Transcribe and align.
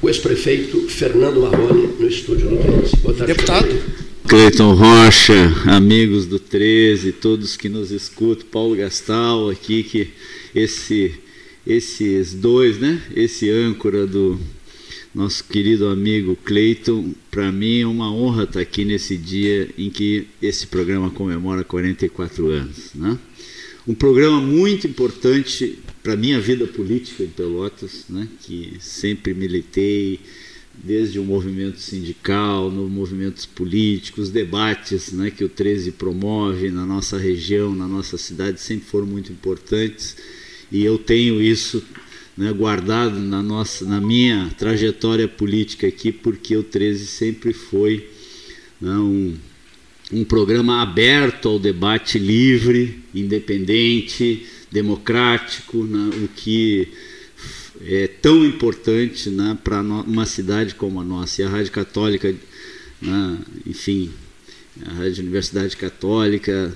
o 0.00 0.08
ex-prefeito 0.08 0.88
Fernando 0.88 1.40
Marrone 1.40 1.88
no 1.98 2.06
estúdio 2.06 2.48
do 2.48 2.56
13. 2.56 2.96
Boa 2.98 3.14
tarde, 3.14 3.32
Deputado. 3.32 4.08
Cleiton 4.28 4.74
Rocha, 4.74 5.52
amigos 5.66 6.26
do 6.26 6.38
13, 6.38 7.12
todos 7.12 7.56
que 7.56 7.68
nos 7.68 7.90
escutam, 7.90 8.46
Paulo 8.50 8.76
Gastal 8.76 9.48
aqui, 9.48 9.82
que 9.82 10.08
esse, 10.54 11.14
esses 11.66 12.34
dois, 12.34 12.78
né? 12.78 13.00
Esse 13.16 13.50
âncora 13.50 14.06
do 14.06 14.38
nosso 15.14 15.42
querido 15.44 15.88
amigo 15.88 16.36
Cleiton, 16.44 17.12
para 17.30 17.50
mim 17.50 17.80
é 17.80 17.86
uma 17.86 18.12
honra 18.12 18.44
estar 18.44 18.60
aqui 18.60 18.84
nesse 18.84 19.16
dia 19.16 19.68
em 19.78 19.88
que 19.88 20.26
esse 20.42 20.66
programa 20.66 21.10
comemora 21.10 21.64
44 21.64 22.48
anos, 22.50 22.90
né? 22.94 23.18
Um 23.88 23.94
programa 23.94 24.38
muito 24.38 24.86
importante 24.86 25.78
para 26.02 26.12
a 26.12 26.16
minha 26.16 26.38
vida 26.38 26.66
política 26.66 27.22
em 27.22 27.28
Pelotas, 27.28 28.04
né, 28.06 28.28
que 28.42 28.76
sempre 28.80 29.32
militei, 29.32 30.20
desde 30.74 31.18
o 31.18 31.24
movimento 31.24 31.80
sindical, 31.80 32.70
nos 32.70 32.90
movimentos 32.90 33.46
políticos, 33.46 34.28
debates 34.28 35.10
né, 35.10 35.30
que 35.30 35.42
o 35.42 35.48
13 35.48 35.92
promove 35.92 36.70
na 36.70 36.84
nossa 36.84 37.16
região, 37.16 37.74
na 37.74 37.88
nossa 37.88 38.18
cidade, 38.18 38.60
sempre 38.60 38.86
foram 38.86 39.06
muito 39.06 39.32
importantes. 39.32 40.14
E 40.70 40.84
eu 40.84 40.98
tenho 40.98 41.40
isso 41.40 41.82
né, 42.36 42.52
guardado 42.52 43.18
na, 43.18 43.42
nossa, 43.42 43.86
na 43.86 44.02
minha 44.02 44.50
trajetória 44.58 45.26
política 45.26 45.86
aqui, 45.86 46.12
porque 46.12 46.54
o 46.54 46.62
13 46.62 47.06
sempre 47.06 47.54
foi 47.54 48.06
né, 48.78 48.98
um 48.98 49.34
um 50.12 50.24
programa 50.24 50.82
aberto 50.82 51.48
ao 51.48 51.58
debate 51.58 52.18
livre, 52.18 53.02
independente, 53.14 54.46
democrático, 54.70 55.84
né, 55.84 56.10
o 56.24 56.28
que 56.28 56.88
é 57.84 58.06
tão 58.06 58.44
importante 58.44 59.30
né, 59.30 59.56
para 59.62 59.80
uma 59.80 60.26
cidade 60.26 60.74
como 60.74 61.00
a 61.00 61.04
nossa. 61.04 61.42
E 61.42 61.44
a 61.44 61.48
Rádio 61.48 61.72
Católica, 61.72 62.34
né, 63.00 63.38
enfim, 63.66 64.10
a 64.86 64.92
Rádio 64.92 65.22
Universidade 65.22 65.76
Católica 65.76 66.74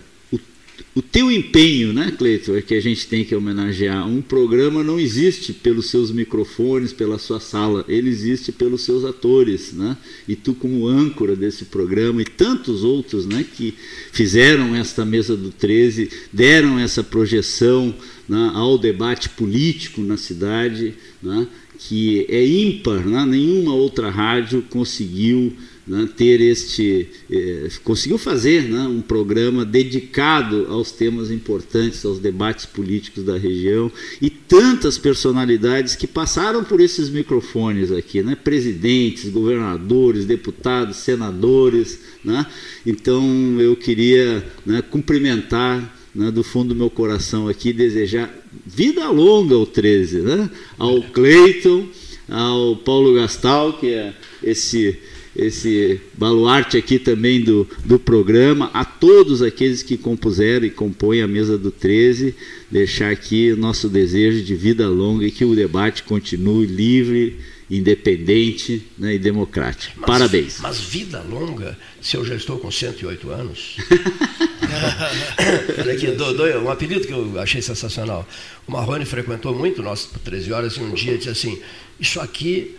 o 0.95 1.01
teu 1.01 1.33
empenho, 1.33 1.93
né, 1.93 2.13
Cleiton, 2.17 2.55
é 2.55 2.61
que 2.61 2.75
a 2.75 2.81
gente 2.81 3.07
tem 3.07 3.25
que 3.25 3.35
homenagear. 3.35 4.07
Um 4.07 4.21
programa 4.21 4.85
não 4.85 5.01
existe 5.01 5.55
pelos 5.55 5.89
seus 5.89 6.11
microfones, 6.11 6.93
pela 6.93 7.19
sua 7.19 7.41
sala, 7.41 7.83
ele 7.89 8.11
existe 8.11 8.53
pelos 8.53 8.83
seus 8.83 9.03
atores, 9.03 9.73
né? 9.73 9.97
E 10.29 10.37
tu 10.37 10.53
como 10.55 10.87
âncora 10.87 11.35
desse 11.35 11.65
programa 11.65 12.21
e 12.21 12.27
tantos 12.27 12.85
outros, 12.85 13.25
né, 13.25 13.43
que 13.57 13.75
fizeram 14.13 14.77
esta 14.77 15.03
mesa 15.05 15.35
do 15.35 15.51
13, 15.51 16.11
deram 16.31 16.79
essa 16.79 17.03
projeção 17.03 17.95
né, 18.29 18.51
ao 18.55 18.77
debate 18.77 19.31
político 19.31 20.03
na 20.03 20.19
cidade, 20.19 20.95
né, 21.23 21.47
que 21.79 22.27
é 22.29 22.47
ímpar, 22.47 23.05
né? 23.07 23.25
nenhuma 23.25 23.75
outra 23.75 24.09
rádio 24.09 24.63
conseguiu 24.71 25.53
né, 25.87 26.09
ter 26.17 26.41
este, 26.41 27.09
eh, 27.31 27.69
conseguiu 27.83 28.17
fazer 28.17 28.69
né, 28.69 28.83
um 28.83 29.01
programa 29.01 29.65
dedicado 29.65 30.67
aos 30.69 30.93
temas 30.93 31.31
importantes, 31.31 32.05
aos 32.05 32.21
debates 32.21 32.67
políticos 32.67 33.25
da 33.25 33.37
região 33.37 33.91
e 34.21 34.31
tantas 34.31 34.97
personalidades 34.97 35.97
que 35.97 36.07
passaram 36.07 36.63
por 36.63 36.81
esses 36.81 37.11
microfones 37.11 37.91
aqui, 37.91 38.23
né, 38.23 38.37
presidentes, 38.37 39.29
governadores, 39.29 40.25
deputados, 40.25 40.99
senadores. 40.99 41.99
Né, 42.25 42.47
então 42.87 43.61
eu 43.61 43.75
queria 43.75 44.45
né, 44.65 44.83
cumprimentar 44.83 45.99
né, 46.15 46.31
do 46.31 46.45
fundo 46.45 46.69
do 46.69 46.77
meu 46.77 46.91
coração 46.91 47.49
aqui, 47.49 47.73
desejar 47.73 48.33
vida 48.65 49.09
longa 49.09 49.57
ao 49.57 49.67
13, 49.67 50.21
né, 50.21 50.51
ao 50.79 51.03
Cleiton, 51.03 51.89
ao 52.29 52.77
Paulo 52.77 53.15
Gastal, 53.15 53.73
que 53.75 53.89
é 53.89 54.15
esse 54.43 54.99
esse 55.35 56.01
baluarte 56.15 56.77
aqui 56.77 56.99
também 56.99 57.41
do, 57.41 57.67
do 57.85 57.99
programa, 57.99 58.71
a 58.75 58.85
todos 58.85 59.43
aqueles 59.43 59.83
que 59.83 59.97
compuseram 59.97 60.67
e 60.67 60.71
compõem 60.71 61.23
a 61.23 61.27
mesa 61.27 61.57
do 61.57 61.71
13, 61.71 62.35
deixar 62.71 63.11
aqui 63.11 63.53
o 63.53 63.57
nosso 63.57 63.89
desejo 63.89 64.45
de 64.45 64.55
vida 64.55 64.89
longa 64.89 65.27
e 65.27 65.31
que 65.31 65.45
o 65.45 65.57
debate 65.57 66.03
continue 66.03 66.67
livre, 66.67 67.39
independente 67.71 68.87
né, 68.99 69.15
e 69.15 69.19
democrático. 69.19 69.95
Mas, 69.97 70.07
Parabéns. 70.07 70.61
Mas 70.61 70.79
vida 70.79 71.23
longa, 71.23 71.79
se 72.03 72.17
eu 72.17 72.25
já 72.25 72.35
estou 72.35 72.59
com 72.59 72.71
108 72.71 73.31
anos. 73.31 73.77
Olha 75.81 75.93
aqui, 75.95 76.09
do, 76.09 76.35
do, 76.35 76.45
um 76.61 76.71
apelido 76.71 77.07
que 77.07 77.13
eu 77.13 77.41
achei 77.41 77.63
sensacional. 77.63 78.29
O 78.67 78.73
Marrone 78.73 79.07
frequentou 79.07 79.55
muito 79.55 79.83
nós 79.83 80.11
13 80.23 80.53
horas 80.53 80.75
e 80.75 80.81
um 80.81 80.93
dia 80.93 81.17
disse 81.17 81.31
assim: 81.31 81.59
Isso 81.99 82.21
aqui 82.21 82.77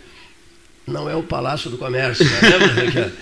não 0.86 1.08
é 1.08 1.14
o 1.14 1.22
Palácio 1.22 1.70
do 1.70 1.78
Comércio, 1.78 2.24
né? 2.24 2.40
lembra? 2.76 3.12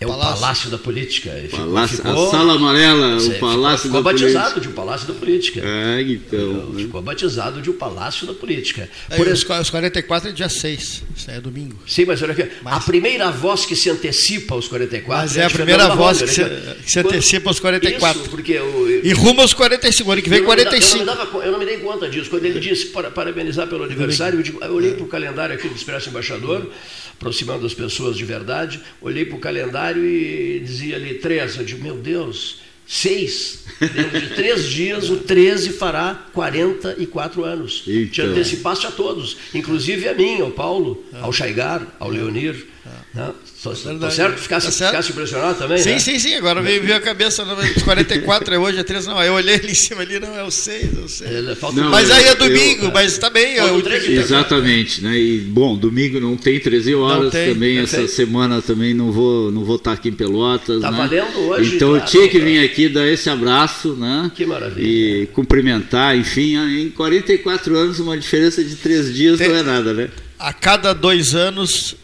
É 0.00 0.06
o 0.06 0.10
Palácio, 0.10 0.40
Palácio 0.40 0.70
da 0.70 0.78
Política. 0.78 1.30
Palácio, 1.50 1.96
ficou, 1.96 2.28
a 2.28 2.30
Sala 2.30 2.54
Amarela, 2.54 3.16
o 3.16 3.34
Palácio 3.34 3.38
ficou, 3.38 3.78
ficou 3.78 3.90
da 3.90 4.02
batizado 4.02 4.44
Política. 4.44 4.60
de 4.60 4.68
o 4.68 4.72
Palácio 4.72 5.08
da 5.08 5.14
Política. 5.14 5.60
É, 5.64 6.02
então. 6.02 6.72
Ficou, 6.76 7.00
né? 7.00 7.04
batizado 7.04 7.60
de 7.60 7.70
o 7.70 7.74
Palácio 7.74 8.24
da 8.24 8.32
Política. 8.32 8.88
Por 9.16 9.26
os, 9.26 9.42
os 9.42 9.70
44 9.70 10.28
é 10.28 10.32
dia 10.32 10.48
6, 10.48 11.02
isso 11.16 11.30
é 11.32 11.40
domingo. 11.40 11.76
Sim, 11.84 12.04
mas 12.04 12.22
olha 12.22 12.30
aqui, 12.30 12.48
mas, 12.62 12.74
a 12.74 12.80
primeira 12.80 13.28
voz 13.32 13.66
que 13.66 13.74
se 13.74 13.90
antecipa 13.90 14.54
aos 14.54 14.68
44 14.68 15.20
Mas 15.20 15.36
é, 15.36 15.40
é 15.40 15.44
a 15.46 15.50
primeira 15.50 15.88
voz 15.88 16.22
que 16.22 16.28
se, 16.28 16.44
que 16.44 16.92
se, 16.92 17.00
antecipa 17.00 17.50
aos 17.50 17.58
44. 17.58 18.20
Isso, 18.20 18.30
porque 18.30 18.52
eu, 18.52 19.04
e 19.04 19.12
rumo 19.12 19.40
aos 19.40 19.52
45, 19.52 20.12
ano 20.12 20.22
que 20.22 20.30
vem 20.30 20.44
45. 20.44 21.02
Eu 21.02 21.06
não, 21.06 21.16
dava, 21.16 21.38
eu 21.38 21.50
não 21.50 21.58
me 21.58 21.66
dei 21.66 21.78
conta 21.78 22.08
disso. 22.08 22.30
Quando 22.30 22.44
ele 22.44 22.60
disse 22.60 22.86
para, 22.86 23.10
parabenizar 23.10 23.66
pelo 23.66 23.82
aniversário, 23.82 24.38
eu, 24.38 24.42
digo, 24.44 24.62
eu 24.62 24.72
olhei 24.72 24.92
para 24.92 25.02
o 25.02 25.08
calendário 25.08 25.56
aqui 25.56 25.68
do 25.68 25.74
Expresso 25.74 26.08
Embaixador 26.08 26.70
aproximando 27.18 27.66
as 27.66 27.74
pessoas 27.74 28.16
de 28.16 28.24
verdade, 28.24 28.80
olhei 29.02 29.24
para 29.24 29.36
o 29.36 29.40
calendário 29.40 30.04
e 30.06 30.60
dizia 30.60 30.96
ali 30.96 31.14
13. 31.14 31.58
Eu 31.58 31.64
digo, 31.64 31.82
meu 31.82 31.96
Deus, 31.96 32.60
seis. 32.86 33.64
Dentro 33.80 34.20
de 34.20 34.28
três 34.30 34.64
dias, 34.64 35.10
o 35.10 35.16
13 35.18 35.70
fará 35.70 36.26
44 36.32 37.44
anos. 37.44 37.82
Eita. 37.86 38.12
Te 38.12 38.22
antecipaste 38.22 38.86
a 38.86 38.90
todos, 38.90 39.36
inclusive 39.52 40.08
a 40.08 40.14
mim, 40.14 40.40
ao 40.40 40.50
Paulo, 40.50 41.04
ao 41.20 41.32
Chaigar, 41.32 41.86
ao 41.98 42.08
Leonir. 42.08 42.66
Ah. 42.88 43.04
Né? 43.14 43.32
Tô, 43.62 43.70
tô 43.70 44.10
certo? 44.10 44.38
Ficasse, 44.38 44.66
tá 44.66 44.72
certo? 44.72 44.90
ficasse 44.90 45.10
impressionado 45.10 45.58
também? 45.58 45.78
Sim, 45.78 45.90
né? 45.90 45.98
sim, 45.98 46.18
sim. 46.18 46.34
Agora 46.34 46.62
veio, 46.62 46.80
veio 46.82 46.96
a 46.96 47.00
cabeça, 47.00 47.44
não, 47.44 47.56
44 47.84 48.54
é 48.54 48.58
hoje, 48.58 48.78
é 48.78 48.84
3, 48.84 49.06
não. 49.06 49.18
Aí 49.18 49.26
eu 49.26 49.34
olhei 49.34 49.56
ali 49.56 49.72
em 49.72 49.74
cima 49.74 50.02
ali, 50.02 50.20
não, 50.20 50.36
é 50.36 50.44
o 50.44 50.50
6, 50.50 50.96
é 50.96 51.00
o 51.00 51.08
6. 51.08 51.74
Não, 51.74 51.90
mas 51.90 52.10
aí 52.10 52.24
é 52.24 52.34
domingo, 52.34 52.86
eu, 52.86 52.92
mas 52.92 53.18
tá 53.18 53.28
bem. 53.28 53.54
Eu, 53.54 53.82
exatamente, 54.10 55.02
né? 55.02 55.18
E, 55.18 55.40
bom, 55.40 55.76
domingo 55.76 56.20
não 56.20 56.36
tem 56.36 56.60
13 56.60 56.94
horas 56.94 57.32
tem, 57.32 57.52
também. 57.52 57.78
Essa 57.78 58.06
semana 58.06 58.62
também 58.62 58.94
não 58.94 59.10
vou, 59.10 59.50
não 59.50 59.64
vou 59.64 59.76
estar 59.76 59.92
aqui 59.92 60.08
em 60.08 60.12
Pelotas. 60.12 60.80
Tá 60.80 60.90
né? 60.90 60.98
valendo 60.98 61.38
hoje. 61.48 61.76
Então 61.76 61.96
eu 61.96 62.04
tinha 62.04 62.28
que 62.28 62.38
vir 62.38 62.64
aqui 62.64 62.88
dar 62.88 63.06
esse 63.08 63.28
abraço, 63.28 63.94
né? 63.94 64.30
Que 64.34 64.46
maravilha. 64.46 64.86
E 64.86 65.26
cumprimentar, 65.32 66.16
enfim, 66.16 66.56
em 66.56 66.90
44 66.90 67.76
anos, 67.76 67.98
uma 67.98 68.16
diferença 68.16 68.62
de 68.62 68.76
3 68.76 69.14
dias 69.14 69.38
tem, 69.38 69.48
não 69.48 69.56
é 69.56 69.62
nada, 69.62 69.92
né? 69.92 70.08
A 70.38 70.52
cada 70.52 70.92
dois 70.92 71.34
anos 71.34 71.96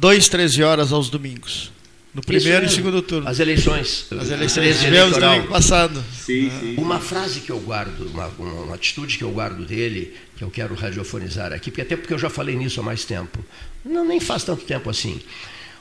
dois 0.00 0.28
13 0.30 0.62
horas 0.62 0.92
aos 0.92 1.10
domingos. 1.10 1.70
No 2.12 2.22
primeiro 2.22 2.64
e 2.64 2.68
segundo 2.68 3.02
turno. 3.02 3.28
As 3.28 3.38
eleições. 3.38 4.06
As 4.18 4.30
eleições 4.30 4.80
tivemos 4.80 5.16
domingo 5.16 5.46
passado. 5.46 6.02
Sim, 6.12 6.50
sim. 6.58 6.74
Uma 6.76 6.98
frase 6.98 7.40
que 7.40 7.52
eu 7.52 7.60
guardo, 7.60 8.08
uma, 8.08 8.26
uma, 8.38 8.74
atitude 8.74 9.16
que 9.16 9.22
eu 9.22 9.30
guardo 9.30 9.64
dele, 9.64 10.12
que 10.36 10.42
eu 10.42 10.50
quero 10.50 10.74
radiofonizar 10.74 11.52
aqui, 11.52 11.70
porque 11.70 11.82
até 11.82 11.96
porque 11.96 12.12
eu 12.12 12.18
já 12.18 12.28
falei 12.28 12.56
nisso 12.56 12.80
há 12.80 12.82
mais 12.82 13.04
tempo. 13.04 13.38
Não, 13.84 14.04
nem 14.04 14.18
faz 14.18 14.42
tanto 14.42 14.64
tempo 14.64 14.90
assim. 14.90 15.20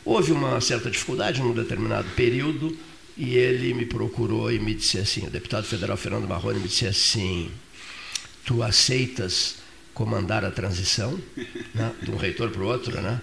Houve 0.05 0.31
uma 0.31 0.61
certa 0.61 0.91
dificuldade 0.91 1.41
num 1.41 1.53
determinado 1.53 2.07
período 2.15 2.77
e 3.17 3.35
ele 3.35 3.73
me 3.73 3.85
procurou 3.85 4.51
e 4.51 4.59
me 4.59 4.75
disse 4.75 4.99
assim, 4.99 5.25
o 5.25 5.29
deputado 5.29 5.65
federal 5.65 5.97
Fernando 5.97 6.27
Marrone 6.27 6.59
me 6.59 6.67
disse 6.67 6.85
assim, 6.85 7.49
tu 8.45 8.61
aceitas 8.61 9.55
comandar 9.93 10.45
a 10.45 10.51
transição 10.51 11.19
né, 11.73 11.91
de 12.03 12.11
um 12.11 12.17
reitor 12.17 12.49
para 12.51 12.61
o 12.61 12.67
outro, 12.67 13.01
né? 13.01 13.19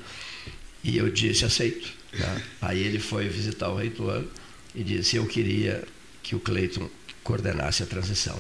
E 0.87 0.97
eu 0.99 1.11
disse, 1.11 1.45
aceito. 1.45 1.89
Tá? 2.17 2.41
Aí 2.63 2.81
ele 2.81 3.01
foi 3.01 3.29
visitar 3.29 3.69
o 3.69 3.75
reitor 3.75 4.25
e 4.73 4.85
disse, 4.85 5.17
eu 5.17 5.27
queria 5.27 5.83
que 6.23 6.37
o 6.37 6.41
Cleiton 6.41 6.89
coordenasse 7.25 7.83
a 7.83 7.87
transição. 7.87 8.39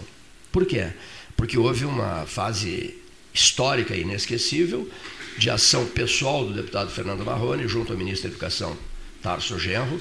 Por 0.52 0.64
quê? 0.64 0.92
Porque 1.36 1.58
houve 1.58 1.84
uma 1.84 2.24
fase 2.24 2.94
histórica 3.34 3.96
e 3.96 4.02
inesquecível 4.02 4.88
de 5.36 5.50
ação 5.50 5.86
pessoal 5.86 6.46
do 6.46 6.54
deputado 6.54 6.88
Fernando 6.88 7.24
Marrone 7.24 7.66
junto 7.66 7.92
ao 7.92 7.98
ministro 7.98 8.28
da 8.28 8.34
Educação, 8.34 8.78
Tarso 9.20 9.58
Genro, 9.58 10.00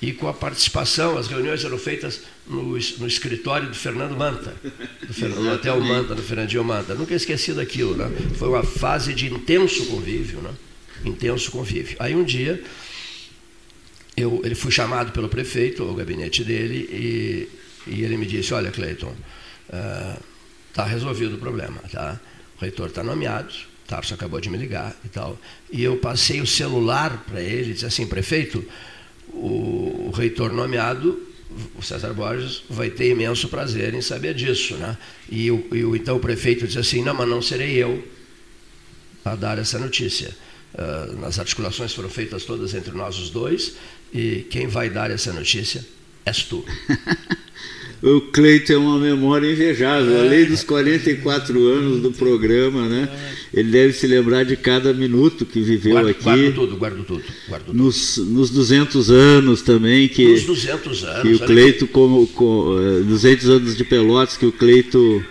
e 0.00 0.12
com 0.12 0.26
a 0.26 0.32
participação, 0.32 1.18
as 1.18 1.28
reuniões 1.28 1.62
eram 1.62 1.78
feitas 1.78 2.22
no, 2.46 2.72
no 2.72 3.06
escritório 3.06 3.68
do 3.68 3.76
Fernando 3.76 4.16
Manta, 4.16 4.56
do 5.06 5.12
Fernando, 5.14 5.42
no 5.42 5.52
Hotel 5.52 5.80
Manta, 5.80 6.14
do 6.14 6.22
Fernandinho 6.22 6.64
Manta. 6.64 6.94
Nunca 6.94 7.14
esqueci 7.14 7.52
daquilo, 7.52 7.94
né? 7.94 8.10
Foi 8.36 8.48
uma 8.48 8.64
fase 8.64 9.14
de 9.14 9.32
intenso 9.32 9.86
convívio, 9.86 10.40
né? 10.40 10.52
Intenso 11.08 11.50
convívio. 11.50 11.96
Aí 11.98 12.14
um 12.14 12.24
dia, 12.24 12.62
eu, 14.16 14.40
ele 14.44 14.54
foi 14.54 14.70
chamado 14.70 15.12
pelo 15.12 15.28
prefeito, 15.28 15.82
ao 15.82 15.94
gabinete 15.94 16.44
dele, 16.44 16.88
e, 16.90 17.48
e 17.90 18.02
ele 18.02 18.16
me 18.16 18.26
disse, 18.26 18.52
olha, 18.54 18.70
Cleiton, 18.70 19.14
está 20.70 20.84
uh, 20.84 20.88
resolvido 20.88 21.36
o 21.36 21.38
problema, 21.38 21.80
tá? 21.90 22.20
o 22.56 22.60
reitor 22.60 22.88
está 22.88 23.02
nomeado, 23.02 23.52
Tarso 23.86 24.14
acabou 24.14 24.40
de 24.40 24.48
me 24.48 24.56
ligar 24.56 24.96
e 25.04 25.08
tal. 25.08 25.38
E 25.70 25.82
eu 25.82 25.96
passei 25.96 26.40
o 26.40 26.46
celular 26.46 27.24
para 27.28 27.42
ele, 27.42 27.74
disse 27.74 27.84
assim, 27.84 28.06
prefeito, 28.06 28.64
o, 29.28 30.08
o 30.08 30.12
reitor 30.14 30.52
nomeado, 30.52 31.20
o 31.76 31.82
César 31.82 32.14
Borges, 32.14 32.62
vai 32.70 32.88
ter 32.88 33.10
imenso 33.10 33.48
prazer 33.48 33.92
em 33.92 34.00
saber 34.00 34.34
disso. 34.34 34.76
Né? 34.76 34.96
E, 35.28 35.50
o, 35.50 35.66
e 35.72 35.84
o, 35.84 35.94
então 35.94 36.16
o 36.16 36.20
prefeito 36.20 36.66
disse 36.66 36.78
assim, 36.78 37.02
não, 37.02 37.12
mas 37.12 37.28
não 37.28 37.42
serei 37.42 37.74
eu 37.76 38.02
a 39.24 39.34
dar 39.34 39.58
essa 39.58 39.78
notícia. 39.78 40.34
Uh, 40.74 41.24
as 41.26 41.38
articulações 41.38 41.92
foram 41.92 42.08
feitas 42.08 42.44
todas 42.44 42.74
entre 42.74 42.92
nós 42.92 43.18
os 43.18 43.28
dois, 43.28 43.74
e 44.12 44.46
quem 44.48 44.66
vai 44.66 44.88
dar 44.88 45.10
essa 45.10 45.32
notícia 45.32 45.84
és 46.24 46.42
tu. 46.44 46.64
o 48.02 48.20
Cleito 48.32 48.72
é 48.72 48.76
uma 48.76 48.98
memória 48.98 49.50
invejável. 49.50 50.20
Além 50.20 50.46
dos 50.46 50.62
44 50.62 51.58
anos 51.68 52.00
do 52.00 52.12
programa, 52.12 52.88
né? 52.88 53.08
Ele 53.52 53.70
deve 53.70 53.92
se 53.92 54.06
lembrar 54.06 54.44
de 54.44 54.56
cada 54.56 54.94
minuto 54.94 55.44
que 55.44 55.60
viveu 55.60 55.92
guardo, 55.92 56.08
aqui. 56.08 56.22
Guardo 56.22 56.54
tudo, 56.54 56.76
guardo 56.76 57.04
tudo. 57.04 57.24
Guardo 57.48 57.64
tudo. 57.66 57.76
Nos, 57.76 58.16
nos 58.16 58.50
200 58.50 59.10
anos 59.10 59.62
também 59.62 60.08
que. 60.08 60.26
Nos 60.26 60.44
200 60.44 61.04
anos. 61.04 61.22
Que 61.22 61.34
o 61.34 61.46
Cleito, 61.46 61.86
como, 61.86 62.26
com, 62.28 62.76
200 63.06 63.46
eh, 63.46 63.52
anos 63.52 63.76
de 63.76 63.84
Pelotas, 63.84 64.36
que 64.38 64.46
o 64.46 64.52
Cleito. 64.52 65.24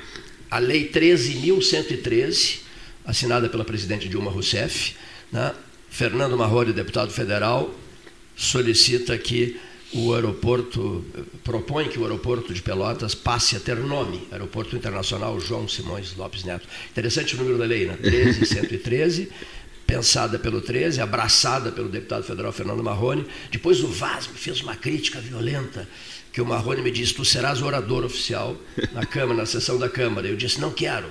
A 0.51 0.59
Lei 0.59 0.89
13.113, 0.93 2.59
assinada 3.05 3.49
pela 3.49 3.65
presidente 3.65 4.07
Dilma 4.07 4.29
Rousseff, 4.29 4.93
né? 5.31 5.53
Fernando 5.89 6.37
Marrone, 6.37 6.71
deputado 6.71 7.11
federal, 7.11 7.73
solicita 8.35 9.17
que 9.17 9.59
o 9.93 10.13
aeroporto 10.13 11.03
propõe 11.43 11.89
que 11.89 11.99
o 11.99 12.03
aeroporto 12.03 12.53
de 12.53 12.61
Pelotas 12.61 13.13
passe 13.13 13.57
a 13.57 13.59
ter 13.59 13.75
nome, 13.75 14.25
Aeroporto 14.31 14.75
Internacional 14.75 15.37
João 15.39 15.67
Simões 15.67 16.15
Lopes 16.15 16.45
Neto. 16.45 16.65
Interessante 16.89 17.35
o 17.35 17.37
número 17.37 17.57
da 17.57 17.65
lei, 17.65 17.85
né? 17.85 17.97
13113, 18.01 19.29
pensada 19.85 20.39
pelo 20.39 20.61
13, 20.61 21.01
abraçada 21.01 21.71
pelo 21.71 21.89
deputado 21.89 22.23
federal 22.23 22.53
Fernando 22.53 22.81
Marrone. 22.81 23.25
Depois 23.51 23.81
o 23.83 23.87
Vaz 23.87 24.27
me 24.27 24.37
fez 24.37 24.61
uma 24.61 24.75
crítica 24.77 25.19
violenta, 25.19 25.87
que 26.31 26.41
o 26.41 26.45
Marrone 26.45 26.81
me 26.81 26.91
disse: 26.91 27.13
"Tu 27.13 27.25
serás 27.25 27.61
orador 27.61 28.05
oficial 28.05 28.55
na 28.93 29.05
Câmara, 29.05 29.39
na 29.39 29.45
sessão 29.45 29.77
da 29.77 29.89
Câmara". 29.89 30.25
Eu 30.25 30.37
disse: 30.37 30.61
"Não 30.61 30.71
quero. 30.71 31.07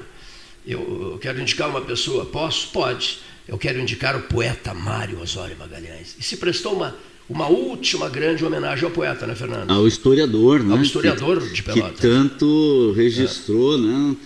Eu 0.66 1.18
quero 1.20 1.40
indicar 1.40 1.68
uma 1.68 1.82
pessoa. 1.82 2.24
Posso? 2.24 2.68
Pode. 2.68 3.18
Eu 3.50 3.58
quero 3.58 3.80
indicar 3.80 4.16
o 4.16 4.22
poeta 4.22 4.72
Mário 4.72 5.20
Osório 5.20 5.56
Magalhães". 5.58 6.16
E 6.18 6.22
se 6.22 6.36
prestou 6.36 6.74
uma 6.74 6.96
uma 7.30 7.46
última 7.46 8.08
grande 8.08 8.44
homenagem 8.44 8.84
ao 8.84 8.90
poeta, 8.90 9.24
né, 9.24 9.36
Fernando? 9.36 9.70
Ao 9.70 9.86
historiador, 9.86 10.64
né? 10.64 10.74
Ao 10.74 10.82
historiador 10.82 11.40
que, 11.40 11.54
de 11.54 11.62
Pelotas. 11.62 11.94
Que 11.94 12.02
tanto 12.02 12.92
registrou, 12.96 13.76
é. 13.76 13.80
né? 13.80 14.16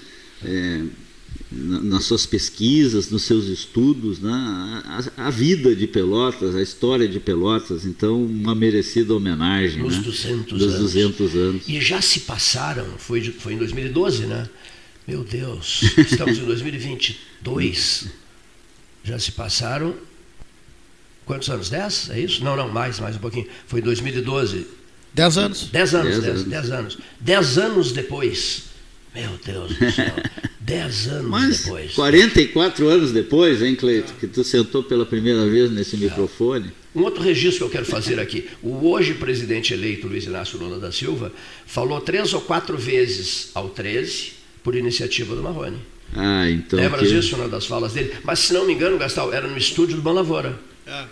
É, 0.42 0.82
nas 1.52 2.04
suas 2.04 2.26
pesquisas, 2.26 3.10
nos 3.10 3.22
seus 3.22 3.46
estudos, 3.46 4.18
né? 4.18 4.32
a, 4.84 5.28
a, 5.28 5.30
vida 5.30 5.76
de 5.76 5.86
Pelotas, 5.86 6.56
a 6.56 6.62
história 6.62 7.06
de 7.06 7.20
Pelotas, 7.20 7.84
então 7.84 8.24
uma 8.24 8.54
merecida 8.54 9.14
homenagem. 9.14 9.82
Nos 9.82 9.98
né? 9.98 10.02
200 10.02 10.58
Dos 10.58 10.74
anos. 10.74 10.80
200 10.80 11.36
anos. 11.36 11.68
E 11.68 11.80
já 11.80 12.00
se 12.00 12.20
passaram, 12.20 12.86
foi, 12.98 13.22
foi 13.22 13.52
em 13.52 13.58
2012, 13.58 14.26
né? 14.26 14.48
Meu 15.06 15.22
Deus, 15.22 15.82
estamos 15.98 16.38
em 16.38 16.44
2022. 16.44 18.08
Já 19.04 19.18
se 19.18 19.30
passaram 19.30 19.94
Quantos 21.24 21.48
anos? 21.48 21.70
Dez? 21.70 22.10
É 22.10 22.20
isso? 22.20 22.44
Não, 22.44 22.56
não, 22.56 22.68
mais, 22.68 23.00
mais 23.00 23.16
um 23.16 23.18
pouquinho. 23.18 23.46
Foi 23.66 23.80
em 23.80 23.82
2012. 23.82 24.66
Dez 25.12 25.38
anos. 25.38 25.68
Dez 25.70 25.94
anos, 25.94 26.20
dez, 26.20 26.22
dez, 26.22 26.34
anos. 26.34 26.44
Dez 26.44 26.70
anos. 26.70 26.98
Dez 27.20 27.58
anos 27.58 27.92
depois. 27.92 28.64
Meu 29.14 29.30
Deus 29.44 29.76
do 29.76 29.90
céu. 29.90 30.14
Dez 30.60 31.06
anos 31.06 31.30
Mas 31.30 31.60
depois. 31.60 31.92
44 31.92 32.88
anos 32.88 33.12
depois, 33.12 33.62
hein, 33.62 33.76
Cleito? 33.76 34.12
Que 34.14 34.26
tu 34.26 34.42
sentou 34.42 34.82
pela 34.82 35.06
primeira 35.06 35.46
vez 35.46 35.70
nesse 35.70 35.96
microfone. 35.96 36.72
Um 36.94 37.02
outro 37.02 37.22
registro 37.22 37.58
que 37.58 37.64
eu 37.64 37.70
quero 37.70 37.86
fazer 37.86 38.18
aqui. 38.18 38.48
O 38.62 38.88
hoje 38.88 39.14
presidente 39.14 39.72
eleito 39.72 40.06
Luiz 40.06 40.24
Inácio 40.24 40.58
Lula 40.58 40.78
da 40.78 40.90
Silva 40.90 41.32
falou 41.66 42.00
três 42.00 42.32
ou 42.32 42.40
quatro 42.40 42.76
vezes 42.76 43.50
ao 43.54 43.68
13 43.68 44.32
por 44.62 44.74
iniciativa 44.74 45.34
do 45.34 45.42
Marrone. 45.42 45.78
Ah, 46.14 46.48
então. 46.48 46.78
Lembra 46.78 47.00
que... 47.00 47.06
disso, 47.06 47.36
uma 47.36 47.48
das 47.48 47.66
falas 47.66 47.92
dele? 47.92 48.14
Mas, 48.22 48.40
se 48.40 48.52
não 48.52 48.66
me 48.66 48.72
engano, 48.72 48.96
Gastal, 48.98 49.32
era 49.32 49.48
no 49.48 49.58
estúdio 49.58 49.96
do 49.96 50.02
Bom 50.02 50.12
Lavoura. 50.12 50.58
É. 50.86 51.04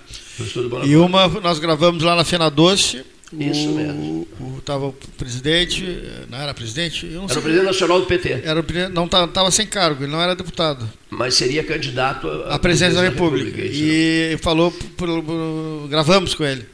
E 0.84 0.96
uma 0.96 1.28
nós 1.28 1.58
gravamos 1.58 2.02
lá 2.02 2.14
na 2.14 2.25
Fena 2.25 2.50
Doce. 2.50 3.04
Isso 3.38 3.70
o, 3.70 3.75
mesmo. 3.75 4.28
Estava 4.58 4.84
o, 4.84 4.88
o, 4.88 4.93
presidente, 5.16 5.82
não 6.28 6.38
era 6.38 6.52
presidente? 6.52 7.06
era 7.06 7.28
sei. 7.28 7.38
o 7.38 7.43
presidente 7.43 7.64
nacional 7.64 8.00
do 8.00 8.06
PT. 8.06 8.43
Era 8.44 8.60
o, 8.60 8.64
não 8.93 9.06
estava 9.06 9.50
sem 9.50 9.66
cargo, 9.66 10.04
ele 10.04 10.12
não 10.12 10.20
era 10.20 10.37
deputado. 10.37 10.88
Mas 11.08 11.34
seria 11.34 11.64
candidato 11.64 12.28
à 12.48 12.58
presidência 12.58 12.96
da 12.96 13.08
República. 13.08 13.50
Da 13.50 13.62
República 13.62 14.34
e 14.34 14.37
falou, 14.38 14.70
por, 14.70 15.22
por, 15.22 15.88
gravamos 15.88 16.34
com 16.34 16.44
ele. 16.44 16.66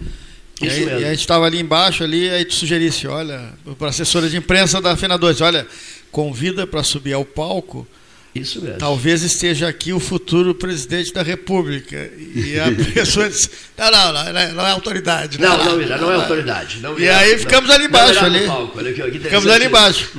E, 0.61 0.69
aí, 0.69 0.85
e, 0.85 0.91
a 0.91 1.11
gente 1.11 1.21
estava 1.21 1.47
ali 1.47 1.61
embaixo, 1.61 2.03
ali, 2.03 2.29
aí 2.29 2.45
tu 2.45 2.55
sugerisse, 2.55 3.07
olha, 3.07 3.53
para 3.79 3.87
a 3.87 3.91
assessora 3.91 4.29
de 4.29 4.37
imprensa 4.37 4.81
da 4.81 4.97
Fena 4.97 5.17
2, 5.17 5.41
olha, 5.41 5.65
convida 6.11 6.67
para 6.67 6.83
subir 6.83 7.13
ao 7.13 7.25
palco 7.25 7.87
isso 8.41 8.63
mesmo. 8.63 8.79
Talvez 8.79 9.23
esteja 9.23 9.69
aqui 9.69 9.93
o 9.93 10.01
futuro 10.01 10.55
presidente 10.55 11.13
da 11.13 11.23
República. 11.23 12.11
E 12.35 12.59
a 12.59 12.71
pessoa 12.95 13.29
disse: 13.29 13.51
não, 13.77 13.91
não, 13.91 14.13
não, 14.13 14.53
não 14.55 14.67
é 14.67 14.71
autoridade. 14.71 15.41
Não, 15.41 15.57
não, 15.57 15.77
não, 15.77 15.99
não 15.99 16.13
é 16.13 16.15
autoridade. 16.17 16.81
Não 16.81 16.99
e 16.99 17.09
aí 17.09 17.39
ficamos 17.39 17.71
ali 17.71 17.87
embaixo. 17.87 18.25
Ali. 18.25 18.47
Palco, 18.47 18.79
ficamos 19.23 19.49
ali 19.49 19.67
embaixo. 19.67 20.11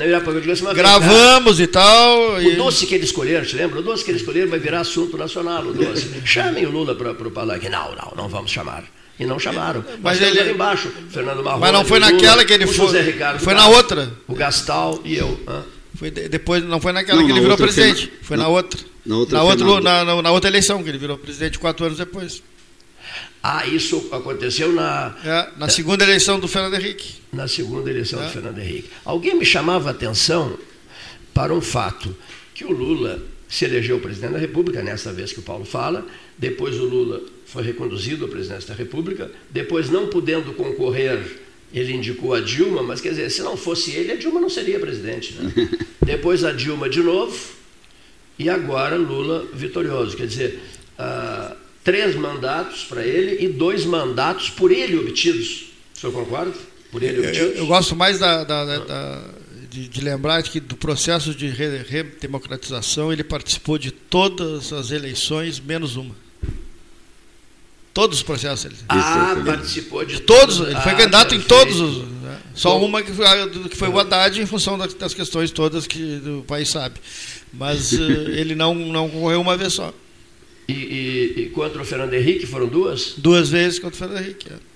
Gravamos 0.74 1.60
e 1.60 1.68
tal. 1.68 2.38
O 2.38 2.56
doce 2.56 2.86
que 2.86 2.96
eles 2.96 3.08
escolheram, 3.08 3.46
te 3.46 3.56
lembra? 3.56 3.80
O 3.80 3.84
doce 3.84 4.04
que 4.04 4.12
eles 4.12 4.22
escolheram 4.22 4.50
vai 4.50 4.60
virar 4.60 4.82
assunto 4.82 5.18
nacional. 5.18 5.66
O 5.66 5.74
doce. 5.74 6.08
Chamem 6.24 6.66
o 6.66 6.72
Lula 6.72 6.96
para 6.96 7.12
o 7.12 7.32
palanque. 7.32 7.70
Não, 7.70 7.96
não, 7.96 8.14
não 8.16 8.30
vamos 8.30 8.52
chamar. 8.52 8.84
E 9.20 9.26
não 9.26 9.38
chamaram. 9.38 9.84
Mas 10.02 10.22
ele 10.22 10.40
ali 10.40 10.52
embaixo, 10.52 10.90
Fernando 11.10 11.44
Marrone, 11.44 11.62
Mas 11.62 11.74
não 11.74 11.84
foi 11.84 12.00
naquela 12.00 12.36
Lula, 12.36 12.46
que 12.46 12.54
ele 12.54 12.66
foi. 12.66 13.02
Ricardo 13.02 13.40
foi 13.40 13.54
na 13.54 13.68
outra. 13.68 14.10
O 14.28 14.34
Gastal 14.34 15.02
e 15.04 15.18
eu. 15.18 15.38
Hã? 15.46 15.64
Foi 16.00 16.10
de, 16.10 16.30
depois, 16.30 16.64
não 16.64 16.80
foi 16.80 16.94
naquela 16.94 17.20
não, 17.20 17.28
que 17.28 17.34
ele 17.34 17.42
virou 17.42 17.58
presidente, 17.58 18.10
foi 18.10 18.16
na, 18.16 18.22
foi 18.24 18.38
na, 18.38 18.44
na 18.44 18.50
outra. 18.50 18.80
Na 19.06 19.18
outra, 19.18 19.38
na, 19.38 19.44
outra 19.44 19.82
na, 19.82 20.06
na, 20.06 20.22
na, 20.22 20.32
outra 20.32 20.50
eleição, 20.50 20.82
que 20.82 20.88
ele 20.88 20.98
virou 20.98 21.18
presidente 21.18 21.60
quatro 21.60 21.86
anos 21.86 21.98
depois. 21.98 22.42
Ah, 23.44 23.68
isso 23.68 24.08
aconteceu 24.10 24.72
na. 24.72 25.14
É, 25.26 25.50
na 25.58 25.68
segunda 25.68 26.06
eleição 26.06 26.40
do 26.40 26.48
Fernando 26.48 26.76
Henrique. 26.76 27.16
Na 27.34 27.50
segunda 27.50 27.90
eleição 27.90 28.22
é. 28.22 28.28
do 28.28 28.32
Fernando 28.32 28.60
Henrique. 28.60 28.90
Alguém 29.04 29.36
me 29.36 29.44
chamava 29.44 29.90
a 29.90 29.92
atenção 29.92 30.58
para 31.34 31.54
um 31.54 31.60
fato: 31.60 32.16
que 32.54 32.64
o 32.64 32.72
Lula 32.72 33.22
se 33.50 33.66
elegeu 33.66 34.00
presidente 34.00 34.32
da 34.32 34.40
República, 34.40 34.82
nessa 34.82 35.12
vez 35.12 35.34
que 35.34 35.40
o 35.40 35.44
Paulo 35.44 35.66
fala, 35.66 36.06
depois 36.38 36.80
o 36.80 36.86
Lula 36.86 37.22
foi 37.46 37.62
reconduzido 37.64 38.24
à 38.24 38.28
presidência 38.30 38.70
da 38.70 38.76
República, 38.76 39.30
depois 39.50 39.90
não 39.90 40.08
podendo 40.08 40.54
concorrer 40.54 41.42
ele 41.74 41.94
indicou 41.94 42.34
a 42.34 42.42
Dilma, 42.42 42.82
mas 42.82 43.00
quer 43.00 43.10
dizer, 43.10 43.30
se 43.30 43.42
não 43.42 43.56
fosse 43.56 43.92
ele, 43.92 44.12
a 44.12 44.16
Dilma 44.16 44.40
não 44.40 44.50
seria 44.50 44.80
presidente. 44.80 45.34
Né? 45.36 45.70
Depois 46.02 46.44
a 46.44 46.52
Dilma 46.52 46.90
de 46.90 47.02
novo, 47.02 47.38
e 48.38 48.50
agora 48.50 48.96
Lula 48.96 49.46
vitorioso. 49.54 50.16
Quer 50.16 50.28
dizer, 50.28 50.60
uh, 50.98 51.56
três 51.84 52.16
mandatos 52.16 52.86
para 52.86 53.06
ele 53.06 53.44
e 53.44 53.50
dois 53.50 53.86
mandatos 53.86 54.50
por 54.50 54.72
ele 54.72 54.98
obtidos. 54.98 55.66
O 55.96 56.00
senhor 56.00 56.14
concorda? 56.14 56.54
Por 56.92 57.04
ele 57.04 57.20
obtidos. 57.20 57.38
Eu, 57.38 57.56
eu 57.56 57.68
gosto 57.68 57.96
mais 57.96 58.18
da, 58.18 58.44
da, 58.44 58.66
da, 58.66 58.78
da 58.80 59.24
de, 59.70 59.88
de, 59.88 60.02
lembrar 60.02 60.42
que 60.42 60.60
do 60.60 60.76
processo 60.76 61.36
de 61.36 61.48
redemocratização 61.50 63.14
ele 63.14 63.24
participou 63.24 63.78
de 63.78 63.92
todas 63.92 64.74
as 64.74 64.90
eleições, 64.90 65.60
menos 65.60 65.96
uma. 65.96 66.16
Todos 67.94 68.20
os 68.20 68.24
processos. 68.24 68.66
Ele... 68.66 68.76
Ah, 68.88 69.36
participou 69.46 70.06
de 70.06 70.22
todos. 70.22 70.60
Ele 70.60 70.80
foi 70.82 70.92
ah, 70.92 70.96
candidato 70.96 71.30
perfeito. 71.30 71.46
em 71.46 71.48
todos 71.48 71.80
os. 71.80 71.98
Né? 72.22 72.38
Só 72.54 72.78
Bom, 72.78 72.86
uma 72.86 73.02
que 73.02 73.12
foi, 73.12 73.26
que 73.70 73.76
foi 73.76 73.90
o 73.90 74.00
Haddad 74.00 74.42
em 74.42 74.46
função 74.46 74.78
das, 74.78 75.14
questões 75.14 75.52
todas 75.52 75.88
que 75.88 76.22
o 76.26 76.44
país 76.44 76.70
sabe. 76.70 77.00
Mas 77.52 77.92
uh, 77.94 78.02
ele 78.32 78.56
não, 78.56 78.76
não 78.76 79.10
concorreu 79.10 79.42
uma 79.42 79.58
vez 79.58 79.74
só. 79.74 79.94
E, 80.68 80.74
e, 80.74 81.34
e, 81.42 81.50
contra 81.50 81.82
o 81.82 81.86
Fernando 81.86 82.14
Henrique 82.14 82.46
foram 82.46 82.68
duas? 82.68 83.16
Duas 83.18 83.50
vezes 83.50 83.80
contra 83.80 83.96
o 83.96 83.98
Fernando 83.98 84.24
Henrique. 84.24 84.50
É. 84.52 84.69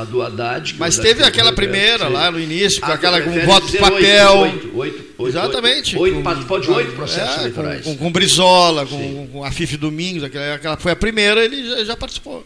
A 0.00 0.04
do 0.04 0.22
Haddad. 0.22 0.76
Mas 0.78 0.98
teve 0.98 1.22
aquela 1.22 1.52
primeira 1.52 2.08
lá 2.08 2.30
no 2.30 2.38
início, 2.38 2.80
com 2.80 2.90
ah, 2.90 2.94
aquela 2.94 3.20
com 3.20 3.30
voto 3.40 3.66
de 3.70 3.78
papel. 3.78 4.38
Oito, 4.38 4.70
oito, 4.76 5.04
oito, 5.18 5.28
Exatamente. 5.28 5.96
Oito, 5.96 6.22
participou 6.22 6.60
de 6.60 6.70
oito 6.70 6.92
processos 6.92 7.36
é, 7.36 7.40
eleitorais. 7.40 7.84
Com, 7.84 7.92
com, 7.92 8.04
com 8.04 8.12
Brizola, 8.12 8.86
com, 8.86 9.28
com, 9.28 9.44
a 9.44 9.50
Fife 9.50 9.76
Domingos, 9.76 10.24
aquela, 10.24 10.54
aquela 10.54 10.76
foi 10.76 10.92
a 10.92 10.96
primeira, 10.96 11.44
ele 11.44 11.68
já, 11.68 11.84
já 11.84 11.96
participou. 11.96 12.44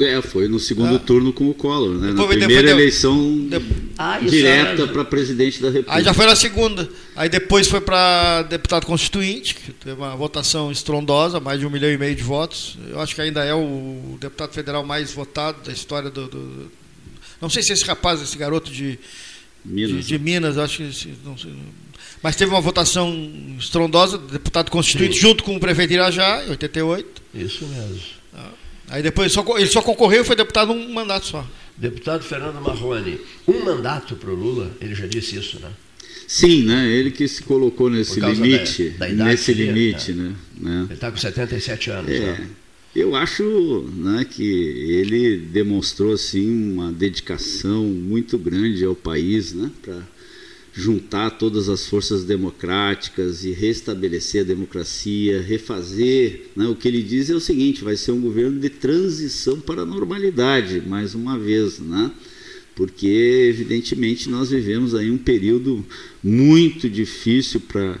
É, 0.00 0.20
foi 0.20 0.48
no 0.48 0.58
segundo 0.58 0.96
ah. 0.96 0.98
turno 0.98 1.32
com 1.32 1.48
o 1.48 1.54
Collor, 1.54 1.94
né? 1.94 2.12
Na 2.12 2.26
primeira 2.26 2.68
eleição 2.68 3.48
ah, 3.96 4.18
direta 4.18 4.88
para 4.88 5.04
presidente 5.04 5.62
da 5.62 5.68
República. 5.68 5.94
Aí 5.94 6.02
já 6.02 6.12
foi 6.12 6.26
na 6.26 6.34
segunda. 6.34 6.88
Aí 7.14 7.28
depois 7.28 7.68
foi 7.68 7.80
para 7.80 8.42
deputado 8.42 8.86
constituinte, 8.86 9.54
que 9.54 9.72
teve 9.72 9.96
uma 9.96 10.16
votação 10.16 10.72
estrondosa, 10.72 11.38
mais 11.38 11.60
de 11.60 11.66
um 11.66 11.70
milhão 11.70 11.90
e 11.90 11.96
meio 11.96 12.14
de 12.16 12.24
votos. 12.24 12.76
Eu 12.90 13.00
acho 13.00 13.14
que 13.14 13.20
ainda 13.20 13.44
é 13.44 13.54
o 13.54 14.18
deputado 14.20 14.52
federal 14.52 14.84
mais 14.84 15.12
votado 15.12 15.58
da 15.64 15.72
história 15.72 16.10
do. 16.10 16.26
do... 16.26 16.83
Não 17.44 17.50
sei 17.50 17.62
se 17.62 17.72
esse 17.72 17.84
rapaz, 17.84 18.22
esse 18.22 18.38
garoto 18.38 18.70
de 18.70 18.98
Minas. 19.64 20.06
De, 20.06 20.16
de 20.16 20.18
Minas, 20.18 20.56
acho 20.56 20.78
que. 20.78 21.14
Não 21.24 21.36
sei, 21.36 21.52
mas 22.22 22.36
teve 22.36 22.50
uma 22.50 22.60
votação 22.60 23.14
estrondosa, 23.58 24.16
deputado 24.16 24.70
constituído 24.70 25.12
Sim. 25.12 25.20
junto 25.20 25.44
com 25.44 25.56
o 25.56 25.60
prefeito 25.60 25.92
Irajá, 25.92 26.42
em 26.46 26.50
88. 26.50 27.22
Isso 27.34 27.66
mesmo. 27.66 28.00
Aí 28.88 29.02
depois 29.02 29.30
só, 29.30 29.44
ele 29.58 29.66
só 29.66 29.82
concorreu 29.82 30.22
e 30.22 30.24
foi 30.24 30.34
deputado 30.34 30.72
um 30.72 30.92
mandato 30.92 31.26
só. 31.26 31.46
Deputado 31.76 32.24
Fernando 32.24 32.62
Marrone, 32.62 33.20
um 33.46 33.62
mandato 33.62 34.16
para 34.16 34.30
o 34.30 34.34
Lula, 34.34 34.70
ele 34.80 34.94
já 34.94 35.06
disse 35.06 35.36
isso, 35.36 35.60
né? 35.60 35.70
Sim, 36.26 36.62
né? 36.62 36.88
Ele 36.88 37.10
que 37.10 37.28
se 37.28 37.42
colocou 37.42 37.90
nesse 37.90 38.18
limite, 38.20 38.90
da, 38.90 39.06
da 39.06 39.24
nesse 39.26 39.52
limite, 39.52 40.12
né? 40.12 40.34
né? 40.56 40.84
Ele 40.84 40.94
está 40.94 41.10
com 41.10 41.18
77 41.18 41.90
anos. 41.90 42.10
É. 42.10 42.20
Né? 42.20 42.48
Eu 42.94 43.16
acho 43.16 43.88
né, 43.96 44.24
que 44.24 44.44
ele 44.44 45.36
demonstrou 45.36 46.12
assim 46.12 46.72
uma 46.72 46.92
dedicação 46.92 47.86
muito 47.86 48.38
grande 48.38 48.84
ao 48.84 48.94
país, 48.94 49.52
né, 49.52 49.68
para 49.82 50.00
juntar 50.72 51.30
todas 51.30 51.68
as 51.68 51.88
forças 51.88 52.22
democráticas 52.22 53.44
e 53.44 53.50
restabelecer 53.50 54.42
a 54.42 54.46
democracia, 54.46 55.42
refazer. 55.42 56.50
Né, 56.54 56.68
o 56.68 56.76
que 56.76 56.86
ele 56.86 57.02
diz 57.02 57.28
é 57.30 57.34
o 57.34 57.40
seguinte: 57.40 57.82
vai 57.82 57.96
ser 57.96 58.12
um 58.12 58.20
governo 58.20 58.60
de 58.60 58.70
transição 58.70 59.58
para 59.58 59.82
a 59.82 59.86
normalidade, 59.86 60.80
mais 60.80 61.16
uma 61.16 61.36
vez, 61.36 61.80
né? 61.80 62.12
Porque 62.76 63.06
evidentemente 63.50 64.28
nós 64.28 64.50
vivemos 64.50 64.94
aí 64.94 65.10
um 65.10 65.18
período 65.18 65.84
muito 66.22 66.88
difícil 66.88 67.60
para 67.60 68.00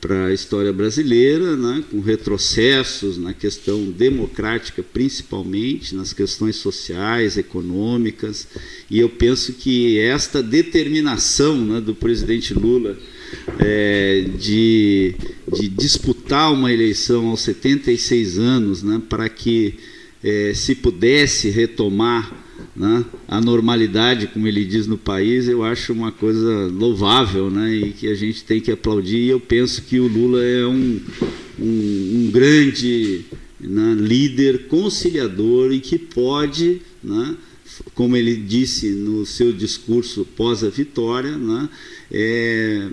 para 0.00 0.26
a 0.26 0.32
história 0.32 0.72
brasileira, 0.72 1.56
né, 1.56 1.84
com 1.90 2.00
retrocessos 2.00 3.18
na 3.18 3.34
questão 3.34 3.84
democrática, 3.84 4.82
principalmente, 4.82 5.94
nas 5.94 6.12
questões 6.12 6.56
sociais, 6.56 7.36
econômicas, 7.36 8.48
e 8.90 8.98
eu 8.98 9.10
penso 9.10 9.52
que 9.52 9.98
esta 9.98 10.42
determinação 10.42 11.56
né, 11.56 11.80
do 11.80 11.94
presidente 11.94 12.54
Lula 12.54 12.96
é, 13.58 14.24
de, 14.38 15.14
de, 15.52 15.68
disputar 15.68 16.52
uma 16.52 16.72
eleição 16.72 17.28
aos 17.28 17.42
76 17.42 18.38
anos, 18.38 18.82
né, 18.82 19.02
para 19.08 19.28
que 19.28 19.74
é, 20.24 20.52
se 20.54 20.74
pudesse 20.74 21.50
retomar 21.50 22.49
né, 22.80 23.04
a 23.28 23.42
normalidade, 23.42 24.26
como 24.28 24.48
ele 24.48 24.64
diz 24.64 24.86
no 24.86 24.96
país, 24.96 25.46
eu 25.46 25.62
acho 25.62 25.92
uma 25.92 26.10
coisa 26.10 26.66
louvável 26.68 27.50
né, 27.50 27.74
e 27.74 27.92
que 27.92 28.08
a 28.08 28.14
gente 28.14 28.42
tem 28.42 28.58
que 28.58 28.72
aplaudir. 28.72 29.18
E 29.18 29.28
eu 29.28 29.38
penso 29.38 29.82
que 29.82 30.00
o 30.00 30.08
Lula 30.08 30.42
é 30.42 30.66
um, 30.66 30.98
um, 31.58 32.12
um 32.14 32.30
grande 32.32 33.26
né, 33.60 33.94
líder 33.98 34.66
conciliador 34.68 35.72
e 35.72 35.80
que 35.80 35.98
pode, 35.98 36.80
né, 37.04 37.36
como 37.94 38.16
ele 38.16 38.34
disse 38.34 38.88
no 38.92 39.26
seu 39.26 39.52
discurso 39.52 40.26
pós 40.34 40.64
a 40.64 40.70
vitória, 40.70 41.36
né, 41.36 41.68
é, 42.10 42.88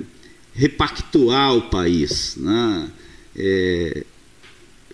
repactuar 0.53 1.55
o 1.55 1.61
país. 1.69 2.35
Né, 2.35 2.91
é, 3.37 4.03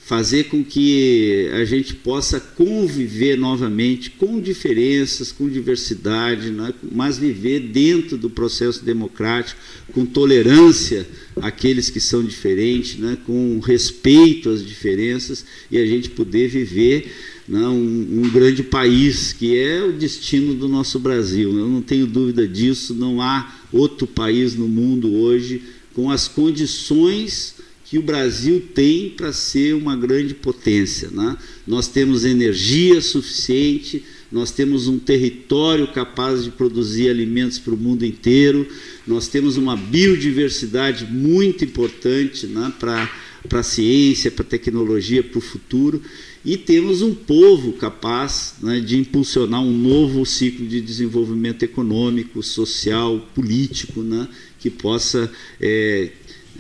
fazer 0.06 0.46
com 0.46 0.62
que 0.62 1.50
a 1.54 1.64
gente 1.64 1.94
possa 1.94 2.38
conviver 2.38 3.38
novamente 3.38 4.10
com 4.10 4.42
diferenças, 4.42 5.32
com 5.32 5.48
diversidade, 5.48 6.52
né? 6.52 6.74
mas 6.92 7.18
viver 7.18 7.62
dentro 7.62 8.18
do 8.18 8.30
processo 8.30 8.84
democrático, 8.84 9.60
com 9.94 10.06
tolerância 10.06 11.08
àqueles 11.38 11.90
que 11.90 12.02
são 12.02 12.22
diferentes, 12.22 13.00
né? 13.00 13.18
com 13.26 13.60
respeito 13.60 14.50
às 14.50 14.66
diferenças 14.66 15.46
e 15.72 15.78
a 15.78 15.86
gente 15.86 16.10
poder 16.10 16.50
viver 16.50 17.10
né? 17.48 17.66
um, 17.66 18.24
um 18.24 18.30
grande 18.30 18.62
país, 18.62 19.32
que 19.32 19.58
é 19.58 19.82
o 19.86 19.94
destino 19.94 20.54
do 20.54 20.68
nosso 20.68 21.00
Brasil. 21.00 21.58
Eu 21.58 21.70
não 21.70 21.82
tenho 21.82 22.06
dúvida 22.06 22.46
disso, 22.46 22.94
não 22.94 23.22
há 23.22 23.56
outro 23.72 24.06
país 24.06 24.54
no 24.54 24.68
mundo 24.68 25.16
hoje 25.16 25.62
com 25.94 26.12
as 26.12 26.28
condições 26.28 27.56
que 27.94 28.00
o 28.00 28.02
Brasil 28.02 28.60
tem 28.74 29.12
para 29.12 29.32
ser 29.32 29.76
uma 29.76 29.96
grande 29.96 30.34
potência. 30.34 31.12
Né? 31.12 31.38
Nós 31.68 31.88
temos 31.88 32.26
energia 32.26 33.00
suficiente, 33.00 34.04
nós 34.32 34.50
temos 34.50 34.88
um 34.88 34.98
território 34.98 35.88
capaz 35.90 36.44
de 36.44 36.50
produzir 36.50 37.08
alimentos 37.08 37.60
para 37.60 37.72
o 37.72 37.78
mundo 37.78 38.04
inteiro, 38.04 38.68
nós 39.06 39.28
temos 39.28 39.58
uma 39.58 39.78
biodiversidade 39.78 41.06
muito 41.06 41.64
importante 41.64 42.48
né, 42.48 42.74
para 42.80 43.12
a 43.52 43.62
ciência, 43.62 44.32
para 44.32 44.42
a 44.42 44.50
tecnologia, 44.50 45.22
para 45.22 45.38
o 45.38 45.42
futuro, 45.42 46.02
e 46.44 46.58
temos 46.58 47.04
um 47.04 47.14
povo 47.14 47.74
capaz 47.74 48.56
né, 48.60 48.80
de 48.80 48.98
impulsionar 48.98 49.62
um 49.62 49.72
novo 49.72 50.26
ciclo 50.26 50.66
de 50.66 50.82
desenvolvimento 50.82 51.62
econômico, 51.62 52.42
social, 52.42 53.20
político, 53.36 54.02
né, 54.02 54.28
que 54.58 54.72
possa 54.72 55.32
é, 55.62 56.10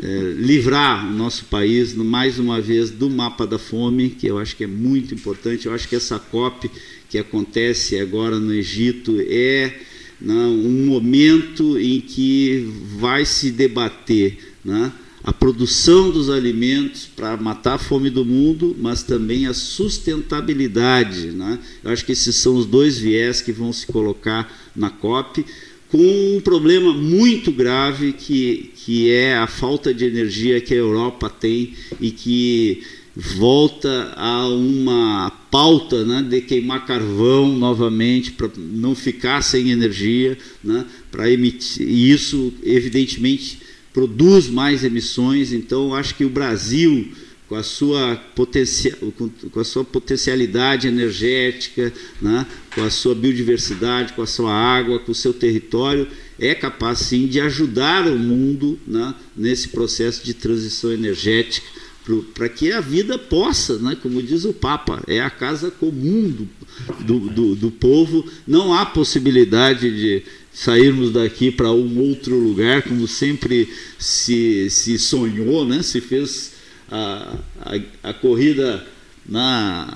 é, 0.01 0.33
livrar 0.37 1.07
o 1.07 1.13
nosso 1.13 1.45
país, 1.45 1.93
mais 1.93 2.39
uma 2.39 2.59
vez, 2.59 2.89
do 2.89 3.09
mapa 3.09 3.45
da 3.45 3.59
fome, 3.59 4.09
que 4.09 4.27
eu 4.27 4.39
acho 4.39 4.55
que 4.55 4.63
é 4.63 4.67
muito 4.67 5.13
importante. 5.13 5.65
Eu 5.65 5.73
acho 5.73 5.87
que 5.87 5.95
essa 5.95 6.17
COP 6.17 6.69
que 7.09 7.17
acontece 7.17 7.99
agora 7.99 8.39
no 8.39 8.53
Egito 8.53 9.15
é 9.19 9.79
né, 10.19 10.33
um 10.33 10.85
momento 10.87 11.77
em 11.77 12.01
que 12.01 12.67
vai 12.97 13.23
se 13.23 13.51
debater 13.51 14.37
né, 14.65 14.91
a 15.23 15.31
produção 15.31 16.09
dos 16.09 16.29
alimentos 16.29 17.05
para 17.05 17.37
matar 17.37 17.75
a 17.75 17.77
fome 17.77 18.09
do 18.09 18.25
mundo, 18.25 18.75
mas 18.79 19.03
também 19.03 19.45
a 19.45 19.53
sustentabilidade. 19.53 21.27
Né? 21.27 21.59
Eu 21.83 21.91
acho 21.91 22.03
que 22.03 22.13
esses 22.13 22.35
são 22.37 22.55
os 22.55 22.65
dois 22.65 22.97
viés 22.97 23.41
que 23.41 23.51
vão 23.51 23.71
se 23.71 23.85
colocar 23.85 24.71
na 24.75 24.89
COP 24.89 25.45
com 25.93 26.37
um 26.37 26.41
problema 26.41 26.91
muito 26.91 27.51
grave 27.51 28.13
que, 28.13 28.71
que 28.77 29.11
é 29.11 29.37
a 29.37 29.45
falta 29.45 29.93
de 29.93 30.03
energia 30.03 30.59
que 30.59 30.73
a 30.73 30.77
Europa 30.77 31.29
tem 31.29 31.75
e 32.01 32.09
que 32.09 32.81
volta 33.15 34.11
a 34.17 34.47
uma 34.47 35.29
pauta 35.51 36.03
né, 36.03 36.25
de 36.27 36.41
queimar 36.41 36.87
carvão 36.87 37.55
novamente 37.55 38.31
para 38.31 38.49
não 38.57 38.95
ficar 38.95 39.43
sem 39.43 39.69
energia, 39.69 40.35
né, 40.63 40.83
para 41.11 41.29
emitir 41.29 41.87
e 41.87 42.11
isso 42.11 42.51
evidentemente 42.63 43.59
produz 43.93 44.47
mais 44.47 44.83
emissões. 44.83 45.53
Então 45.53 45.93
acho 45.93 46.15
que 46.15 46.25
o 46.25 46.29
Brasil 46.29 47.07
com 47.53 47.59
a 47.59 47.61
sua, 47.61 48.15
potencia, 48.33 48.97
com 49.51 49.59
a 49.59 49.63
sua 49.63 49.85
potencialidade 49.85 50.87
energética, 50.87 51.93
né, 52.19 52.47
com 52.73 52.81
a 52.81 52.89
sua 52.89 53.13
biodiversidade, 53.13 54.13
com 54.13 54.23
a 54.23 54.25
sua 54.25 54.51
água, 54.51 54.97
com 54.97 55.11
o 55.11 55.15
seu 55.15 55.31
território, 55.31 56.07
é 56.39 56.55
capaz 56.55 56.97
sim 56.97 57.27
de 57.27 57.39
ajudar 57.39 58.07
o 58.07 58.17
mundo 58.17 58.79
né, 58.87 59.13
nesse 59.37 59.67
processo 59.67 60.25
de 60.25 60.33
transição 60.33 60.91
energética 60.91 61.67
para 62.33 62.49
que 62.49 62.71
a 62.71 62.81
vida 62.81 63.19
possa, 63.19 63.77
né, 63.77 63.95
como 64.01 64.21
diz 64.23 64.45
o 64.45 64.51
Papa, 64.51 65.03
é 65.05 65.21
a 65.21 65.29
casa 65.29 65.69
comum 65.69 66.27
do, 66.27 66.49
do, 67.05 67.19
do, 67.29 67.55
do 67.55 67.71
povo, 67.71 68.27
não 68.47 68.73
há 68.73 68.83
possibilidade 68.83 69.91
de 69.91 70.23
sairmos 70.51 71.11
daqui 71.11 71.51
para 71.51 71.71
um 71.71 71.99
outro 71.99 72.35
lugar, 72.35 72.81
como 72.81 73.07
sempre 73.07 73.69
se, 73.99 74.71
se 74.71 74.97
sonhou, 74.97 75.63
né, 75.63 75.83
se 75.83 76.01
fez 76.01 76.52
a, 76.93 77.79
a, 78.03 78.13
corrida 78.13 78.85
na, 79.27 79.89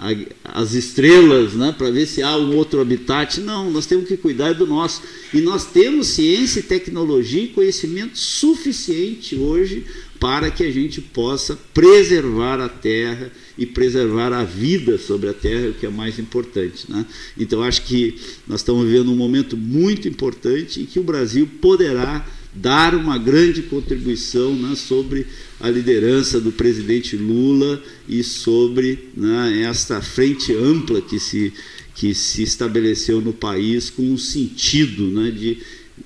a, 0.43 0.61
as 0.61 0.73
estrelas 0.73 1.53
né, 1.53 1.75
para 1.77 1.91
ver 1.91 2.07
se 2.07 2.23
há 2.23 2.35
um 2.37 2.55
outro 2.55 2.81
habitat. 2.81 3.39
Não, 3.39 3.69
nós 3.69 3.85
temos 3.85 4.07
que 4.07 4.17
cuidar 4.17 4.53
do 4.53 4.65
nosso. 4.65 5.03
E 5.31 5.39
nós 5.39 5.65
temos 5.65 6.07
ciência, 6.07 6.63
tecnologia 6.63 7.43
e 7.43 7.49
conhecimento 7.49 8.17
suficiente 8.17 9.35
hoje 9.35 9.85
para 10.19 10.49
que 10.49 10.63
a 10.63 10.71
gente 10.71 10.99
possa 10.99 11.55
preservar 11.71 12.59
a 12.59 12.67
terra 12.67 13.31
e 13.55 13.67
preservar 13.67 14.33
a 14.33 14.43
vida 14.43 14.97
sobre 14.97 15.29
a 15.29 15.33
terra, 15.33 15.69
o 15.69 15.73
que 15.73 15.85
é 15.85 15.89
mais 15.89 16.17
importante. 16.17 16.89
Né? 16.89 17.05
Então, 17.37 17.61
acho 17.61 17.83
que 17.83 18.15
nós 18.47 18.61
estamos 18.61 18.87
vivendo 18.87 19.11
um 19.11 19.15
momento 19.15 19.55
muito 19.55 20.07
importante 20.07 20.81
e 20.81 20.85
que 20.87 20.99
o 20.99 21.03
Brasil 21.03 21.47
poderá 21.61 22.25
dar 22.61 22.95
uma 22.95 23.17
grande 23.17 23.63
contribuição 23.63 24.55
né, 24.55 24.75
sobre 24.75 25.27
a 25.59 25.69
liderança 25.69 26.39
do 26.39 26.51
presidente 26.51 27.15
Lula 27.15 27.81
e 28.07 28.23
sobre 28.23 29.09
né, 29.15 29.63
esta 29.63 30.01
frente 30.01 30.53
ampla 30.53 31.01
que 31.01 31.19
se, 31.19 31.53
que 31.95 32.13
se 32.13 32.43
estabeleceu 32.43 33.21
no 33.21 33.33
país 33.33 33.89
com 33.89 34.03
um 34.03 34.17
sentido 34.17 35.07
né, 35.07 35.31
de 35.31 35.57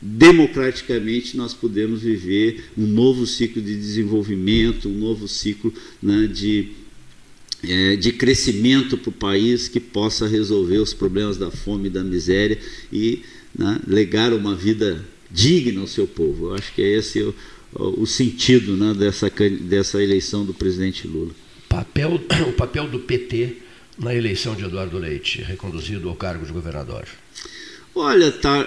democraticamente 0.01 1.35
nós 1.35 1.53
podemos 1.53 2.01
viver 2.01 2.65
um 2.77 2.87
novo 2.87 3.27
ciclo 3.27 3.61
de 3.61 3.75
desenvolvimento, 3.75 4.87
um 4.87 4.97
novo 4.97 5.27
ciclo 5.27 5.73
né, 6.01 6.27
de, 6.27 6.69
é, 7.63 7.95
de 7.95 8.11
crescimento 8.13 8.97
para 8.97 9.09
o 9.09 9.13
país 9.13 9.67
que 9.67 9.79
possa 9.79 10.27
resolver 10.27 10.77
os 10.77 10.93
problemas 10.93 11.37
da 11.37 11.51
fome 11.51 11.87
e 11.87 11.91
da 11.91 12.03
miséria 12.03 12.57
e 12.91 13.21
né, 13.57 13.79
legar 13.85 14.33
uma 14.33 14.55
vida 14.55 15.05
digna 15.31 15.81
ao 15.81 15.87
seu 15.87 16.07
povo. 16.07 16.47
Eu 16.49 16.55
acho 16.55 16.73
que 16.73 16.81
é 16.81 16.97
esse 16.97 17.21
o, 17.21 17.33
o 17.73 18.05
sentido 18.05 18.75
né, 18.75 18.93
dessa, 18.93 19.31
dessa 19.61 20.01
eleição 20.01 20.45
do 20.45 20.53
presidente 20.53 21.07
Lula. 21.07 21.31
Papel, 21.69 22.15
o 22.47 22.53
papel 22.53 22.87
do 22.87 22.99
PT 22.99 23.57
na 23.97 24.15
eleição 24.15 24.55
de 24.55 24.63
Eduardo 24.63 24.97
Leite, 24.97 25.41
reconduzido 25.41 26.09
ao 26.09 26.15
cargo 26.15 26.45
de 26.45 26.51
governador. 26.51 27.05
Olha, 27.93 28.31
tá, 28.31 28.65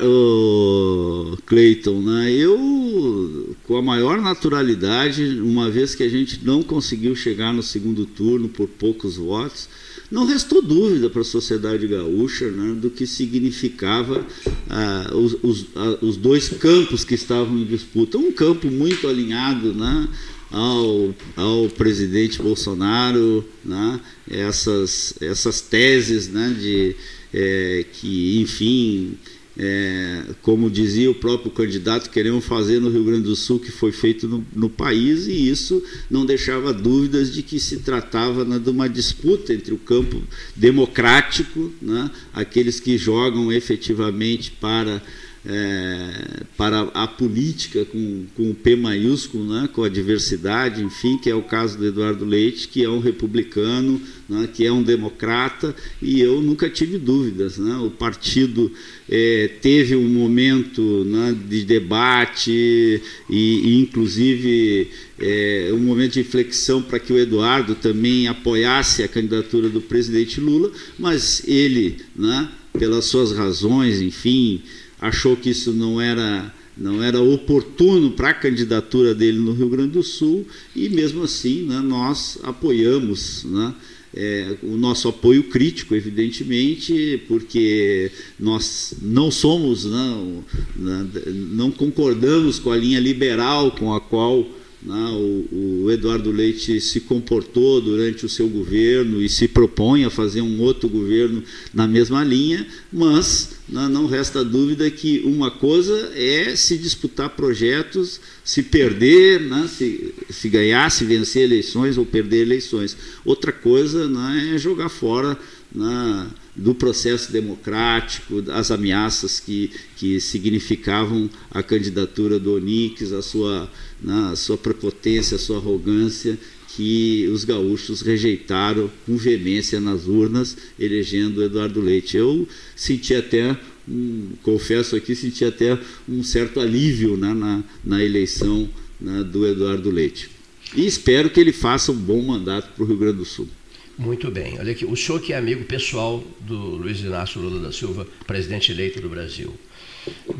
Cleiton, 1.47 2.03
né, 2.03 2.31
eu, 2.31 3.57
com 3.65 3.77
a 3.79 3.83
maior 3.83 4.21
naturalidade, 4.21 5.41
uma 5.41 5.71
vez 5.71 5.95
que 5.95 6.03
a 6.03 6.09
gente 6.09 6.45
não 6.45 6.63
conseguiu 6.63 7.17
chegar 7.17 7.51
no 7.51 7.63
segundo 7.63 8.05
turno 8.05 8.51
por 8.51 8.69
poucos 8.69 9.17
votos, 9.17 9.67
não 10.11 10.27
restou 10.27 10.61
dúvida 10.61 11.09
para 11.09 11.23
a 11.23 11.25
sociedade 11.25 11.87
gaúcha 11.87 12.51
né, 12.51 12.75
do 12.75 12.91
que 12.91 13.07
significava 13.07 14.27
ah, 14.69 15.11
os, 15.15 15.37
os, 15.43 15.67
ah, 15.75 15.99
os, 16.03 16.17
dois 16.19 16.51
campos 16.51 17.03
que 17.03 17.15
estavam 17.15 17.57
em 17.59 17.65
disputa. 17.65 18.19
Um 18.19 18.31
campo 18.31 18.71
muito 18.71 19.09
alinhado 19.09 19.73
né, 19.73 20.09
ao, 20.51 21.15
ao 21.35 21.69
presidente 21.71 22.43
Bolsonaro, 22.43 23.45
né, 23.65 23.99
essas, 24.31 25.15
essas 25.21 25.63
teses 25.63 26.29
né, 26.29 26.55
de 26.61 26.95
é, 27.35 27.85
que, 27.93 28.41
enfim, 28.41 29.19
é, 29.59 30.23
como 30.41 30.71
dizia 30.71 31.11
o 31.11 31.15
próprio 31.15 31.51
candidato, 31.51 32.11
queremos 32.11 32.45
fazer 32.45 32.81
no 32.81 32.89
Rio 32.89 33.05
Grande 33.05 33.25
do 33.25 33.35
Sul, 33.35 33.59
que 33.59 33.73
foi 33.73 33.91
feito 33.91 34.29
no, 34.29 34.47
no 34.55 34.71
país, 34.71 35.27
e 35.27 35.49
isso 35.49 35.83
não 36.09 36.25
deixava 36.25 36.73
dúvidas 36.73 37.33
de 37.33 37.43
que 37.43 37.59
se 37.59 37.79
tratava 37.79 38.45
né, 38.45 38.59
de 38.59 38.71
uma 38.71 38.89
disputa 38.89 39.53
entre 39.53 39.75
o 39.75 39.79
campo 39.79 40.23
democrático, 40.55 41.73
né, 41.83 42.11
aqueles 42.33 42.79
que 42.79 42.97
jogam 42.97 43.53
efetivamente 43.53 44.53
para 44.53 45.03
é, 45.47 46.43
para 46.57 46.83
a 46.95 47.07
política 47.07 47.85
com, 47.85 48.25
com 48.35 48.51
o 48.51 48.55
P 48.55 48.75
maiúsculo, 48.77 49.45
né, 49.45 49.69
com 49.73 49.85
a 49.85 49.89
diversidade, 49.89 50.83
enfim, 50.83 51.19
que 51.19 51.29
é 51.29 51.35
o 51.35 51.43
caso 51.43 51.77
do 51.77 51.87
Eduardo 51.87 52.25
Leite, 52.25 52.69
que 52.69 52.83
é 52.83 52.89
um 52.89 52.99
republicano, 52.99 54.01
né, 54.29 54.49
que 54.53 54.65
é 54.65 54.73
um 54.73 54.83
democrata, 54.83 55.75
e 56.01 56.21
eu 56.21 56.41
nunca 56.41 56.71
tive 56.71 56.97
dúvidas. 56.97 57.59
Né, 57.59 57.77
o 57.77 57.91
partido 57.91 58.73
é, 59.09 59.51
teve 59.61 59.95
um 59.95 60.09
momento 60.09 61.05
né, 61.05 61.37
de 61.47 61.65
debate 61.65 62.51
e, 62.51 63.01
e 63.29 63.81
inclusive, 63.83 64.89
é, 65.19 65.71
um 65.73 65.81
momento 65.81 66.15
de 66.15 66.21
inflexão 66.21 66.81
para 66.81 66.99
que 66.99 67.13
o 67.13 67.19
Eduardo 67.19 67.75
também 67.75 68.29
apoiasse 68.29 69.03
a 69.03 69.09
candidatura 69.09 69.69
do 69.69 69.83
presidente 69.83 70.41
Lula, 70.41 70.73
mas 70.99 71.47
ele, 71.47 71.99
né, 72.17 72.49
pelas 72.73 73.05
suas 73.05 73.33
razões, 73.33 74.01
enfim, 74.01 74.63
achou 75.01 75.37
que 75.37 75.51
isso 75.51 75.73
não 75.73 76.01
era 76.01 76.53
não 76.77 77.01
era 77.03 77.21
oportuno 77.21 78.11
para 78.11 78.31
a 78.31 78.35
candidatura 78.35 79.15
dele 79.15 79.39
no 79.39 79.53
Rio 79.53 79.69
Grande 79.69 79.93
do 79.93 80.03
Sul 80.03 80.45
e 80.75 80.89
mesmo 80.89 81.23
assim 81.23 81.63
né, 81.63 81.79
nós 81.79 82.37
apoiamos 82.43 83.45
né, 83.45 83.73
é, 84.17 84.57
o 84.63 84.77
nosso 84.77 85.09
apoio 85.09 85.45
crítico, 85.45 85.95
evidentemente, 85.95 87.23
porque 87.27 88.11
nós 88.39 88.95
não 89.03 89.31
somos, 89.31 89.85
não, 89.85 90.45
né, 90.77 91.07
não 91.33 91.71
concordamos 91.71 92.59
com 92.59 92.71
a 92.71 92.77
linha 92.77 93.01
liberal 93.01 93.73
com 93.73 93.93
a 93.93 94.01
qual 94.01 94.41
né, 94.41 94.64
o, 94.87 95.85
o, 95.85 95.91
Eduardo 95.91 96.31
Leite 96.31 96.79
se 96.79 97.01
comportou 97.01 97.81
durante 97.81 98.27
o 98.27 98.29
seu 98.29 98.47
governo 98.49 99.23
e 99.23 99.31
se 99.31 99.49
propõe 99.49 100.05
a 100.05 100.11
fazer 100.11 100.43
um 100.43 100.61
outro 100.61 100.91
governo 100.91 101.43
na 101.73 101.87
mesma 101.87 102.23
linha, 102.23 102.67
mas 102.93 103.53
né, 103.67 103.89
não 103.89 104.07
resta 104.07 104.45
dúvida 104.45 104.91
que 104.91 105.23
uma 105.25 105.51
coisa 105.51 106.13
é 106.15 106.55
se 106.55 106.77
disputar 106.77 107.31
projetos, 107.31 108.21
se 108.45 108.63
perder, 108.63 109.41
né, 109.41 109.69
se, 109.69 110.49
ganhar, 110.51 110.91
se 110.91 111.07
vencer 111.07 111.45
eleições 111.45 111.97
ou 111.97 112.05
perder 112.05 112.43
eleições. 112.43 112.95
Outra 113.25 113.53
coisa 113.53 114.07
né, 114.07 114.53
é 114.55 114.59
jogar 114.59 114.91
fora 114.91 115.39
né, 115.75 116.27
do 116.57 116.75
processo 116.75 117.33
democrático, 117.33 118.43
as 118.51 118.71
ameaças 118.71 119.41
que, 119.41 119.71
que 119.97 120.21
significavam 120.21 121.29
a 121.51 121.63
candidatura 121.63 122.39
do 122.39 122.55
Onix, 122.55 123.13
a 123.13 123.23
sua, 123.23 123.71
né, 124.01 124.31
a 124.33 124.37
sua 124.37 124.57
prepotência, 124.57 125.35
a 125.35 125.39
sua 125.39 125.57
arrogância, 125.57 126.39
que 126.77 127.29
os 127.33 127.45
gaúchos 127.45 128.01
rejeitaram 128.01 128.91
com 129.07 129.17
veemência 129.17 129.81
nas 129.81 130.07
urnas, 130.07 130.57
elegendo 130.79 131.43
Eduardo 131.43 131.81
Leite. 131.81 132.17
Eu 132.17 132.49
senti 132.75 133.15
até, 133.15 133.57
um, 133.89 134.31
confesso 134.43 134.97
aqui, 134.97 135.15
senti 135.15 135.45
até 135.45 135.79
um 136.09 136.23
certo 136.23 136.59
alívio 136.61 137.17
né, 137.17 137.33
na, 137.33 137.63
na 137.85 138.05
eleição 138.05 138.69
né, 139.01 139.23
do 139.23 139.47
Eduardo 139.47 139.91
Leite. 139.91 140.31
E 140.75 140.85
espero 140.85 141.31
que 141.31 141.39
ele 141.39 141.53
faça 141.53 141.93
um 141.93 141.97
bom 141.97 142.21
mandato 142.23 142.73
para 142.75 142.83
o 142.83 142.87
Rio 142.87 142.97
Grande 142.97 143.19
do 143.19 143.25
Sul. 143.25 143.49
Muito 143.97 144.31
bem. 144.31 144.59
Olha 144.59 144.73
aqui, 144.73 144.85
o 144.85 144.97
senhor 144.97 145.21
que 145.21 145.33
é 145.33 145.37
amigo 145.37 145.65
pessoal 145.65 146.23
do 146.41 146.57
Luiz 146.57 147.01
Inácio 147.01 147.41
Lula 147.41 147.61
da 147.61 147.73
Silva, 147.73 148.07
presidente 148.27 148.73
eleito 148.73 149.01
do 149.01 149.09
Brasil. 149.09 149.57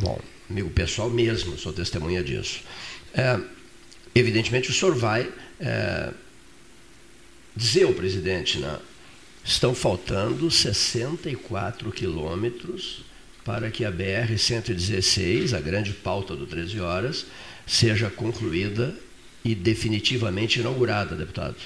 Bom, 0.01 0.21
amigo 0.51 0.71
pessoal 0.71 1.09
mesmo, 1.09 1.57
sou 1.57 1.73
testemunha 1.73 2.23
disso. 2.23 2.61
É, 3.13 3.39
evidentemente, 4.15 4.71
o 4.71 4.75
senhor 4.75 4.95
vai 4.97 5.33
é, 5.61 6.13
dizer 7.55 7.85
ao 7.85 7.93
presidente, 7.93 8.59
né, 8.59 8.79
estão 9.45 9.73
faltando 9.73 10.51
64 10.51 11.93
quilômetros 11.93 13.05
para 13.45 13.71
que 13.71 13.85
a 13.85 13.93
BR-116, 13.93 15.57
a 15.57 15.61
grande 15.61 15.93
pauta 15.93 16.35
do 16.35 16.47
13 16.47 16.81
horas, 16.81 17.27
seja 17.67 18.11
concluída 18.11 18.99
e 19.45 19.55
definitivamente 19.55 20.59
inaugurada, 20.59 21.15
deputado. 21.15 21.57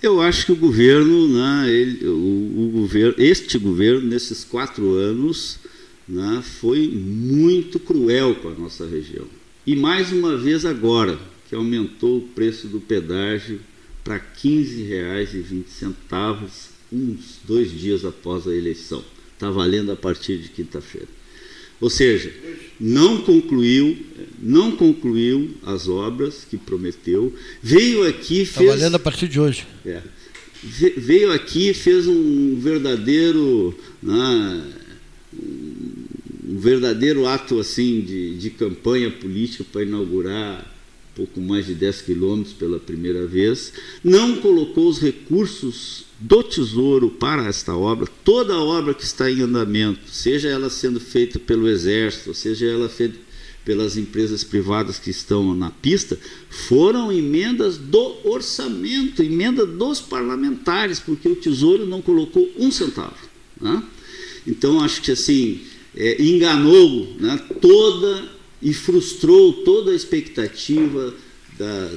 Eu 0.00 0.20
acho 0.20 0.46
que 0.46 0.52
o 0.52 0.56
governo, 0.56 1.26
né, 1.28 1.68
ele, 1.68 2.06
o, 2.06 2.12
o, 2.12 2.70
governo, 2.72 3.14
este 3.18 3.58
governo, 3.58 4.08
nesses 4.08 4.44
quatro 4.44 4.92
anos, 4.92 5.58
né, 6.08 6.40
foi 6.60 6.86
muito 6.86 7.80
cruel 7.80 8.36
com 8.36 8.48
a 8.48 8.54
nossa 8.54 8.86
região. 8.86 9.26
E 9.66 9.74
mais 9.74 10.12
uma 10.12 10.36
vez 10.36 10.64
agora, 10.64 11.18
que 11.48 11.54
aumentou 11.54 12.18
o 12.18 12.28
preço 12.28 12.68
do 12.68 12.80
pedágio 12.80 13.60
para 14.04 14.14
R$ 14.14 14.22
15,20, 14.40 15.94
uns 16.92 17.40
dois 17.44 17.70
dias 17.72 18.04
após 18.04 18.46
a 18.46 18.54
eleição. 18.54 19.04
Está 19.34 19.50
valendo 19.50 19.90
a 19.90 19.96
partir 19.96 20.38
de 20.38 20.48
quinta-feira. 20.48 21.17
Ou 21.80 21.88
seja, 21.90 22.32
não 22.80 23.22
concluiu, 23.22 23.96
não 24.40 24.72
concluiu 24.72 25.50
as 25.64 25.88
obras 25.88 26.46
que 26.48 26.56
prometeu, 26.56 27.34
veio 27.62 28.06
aqui 28.06 28.46
tá 28.46 28.58
fez. 28.58 28.70
Trabalhando 28.70 28.94
a 28.94 28.98
partir 28.98 29.28
de 29.28 29.40
hoje. 29.40 29.66
É, 29.84 30.02
veio 30.96 31.32
aqui 31.32 31.72
fez 31.72 32.06
um 32.06 32.58
verdadeiro, 32.58 33.76
né, 34.02 34.64
um 35.32 36.58
verdadeiro 36.58 37.26
ato 37.26 37.60
assim 37.60 38.00
de, 38.00 38.36
de 38.36 38.50
campanha 38.50 39.10
política 39.10 39.64
para 39.70 39.82
inaugurar 39.82 40.77
pouco 41.18 41.40
mais 41.40 41.66
de 41.66 41.74
10 41.74 42.02
quilômetros 42.02 42.54
pela 42.54 42.78
primeira 42.78 43.26
vez, 43.26 43.72
não 44.04 44.36
colocou 44.36 44.88
os 44.88 45.00
recursos 45.00 46.04
do 46.20 46.44
Tesouro 46.44 47.10
para 47.10 47.44
esta 47.46 47.74
obra, 47.76 48.08
toda 48.24 48.54
a 48.54 48.62
obra 48.62 48.94
que 48.94 49.02
está 49.02 49.28
em 49.28 49.40
andamento, 49.40 50.08
seja 50.08 50.48
ela 50.48 50.70
sendo 50.70 51.00
feita 51.00 51.40
pelo 51.40 51.68
Exército, 51.68 52.32
seja 52.32 52.66
ela 52.66 52.88
feita 52.88 53.18
pelas 53.64 53.96
empresas 53.96 54.44
privadas 54.44 54.98
que 55.00 55.10
estão 55.10 55.54
na 55.54 55.70
pista, 55.70 56.16
foram 56.48 57.12
emendas 57.12 57.76
do 57.76 58.16
orçamento, 58.24 59.20
emenda 59.20 59.66
dos 59.66 60.00
parlamentares, 60.00 61.00
porque 61.00 61.28
o 61.28 61.36
Tesouro 61.36 61.84
não 61.84 62.00
colocou 62.00 62.48
um 62.56 62.70
centavo. 62.70 63.28
Né? 63.60 63.82
Então, 64.46 64.80
acho 64.80 65.02
que 65.02 65.10
assim, 65.10 65.62
é, 65.96 66.22
enganou 66.22 67.14
né, 67.18 67.38
toda 67.60 68.37
e 68.60 68.72
frustrou 68.72 69.52
toda 69.64 69.92
a 69.92 69.94
expectativa 69.94 71.14
da, 71.58 71.90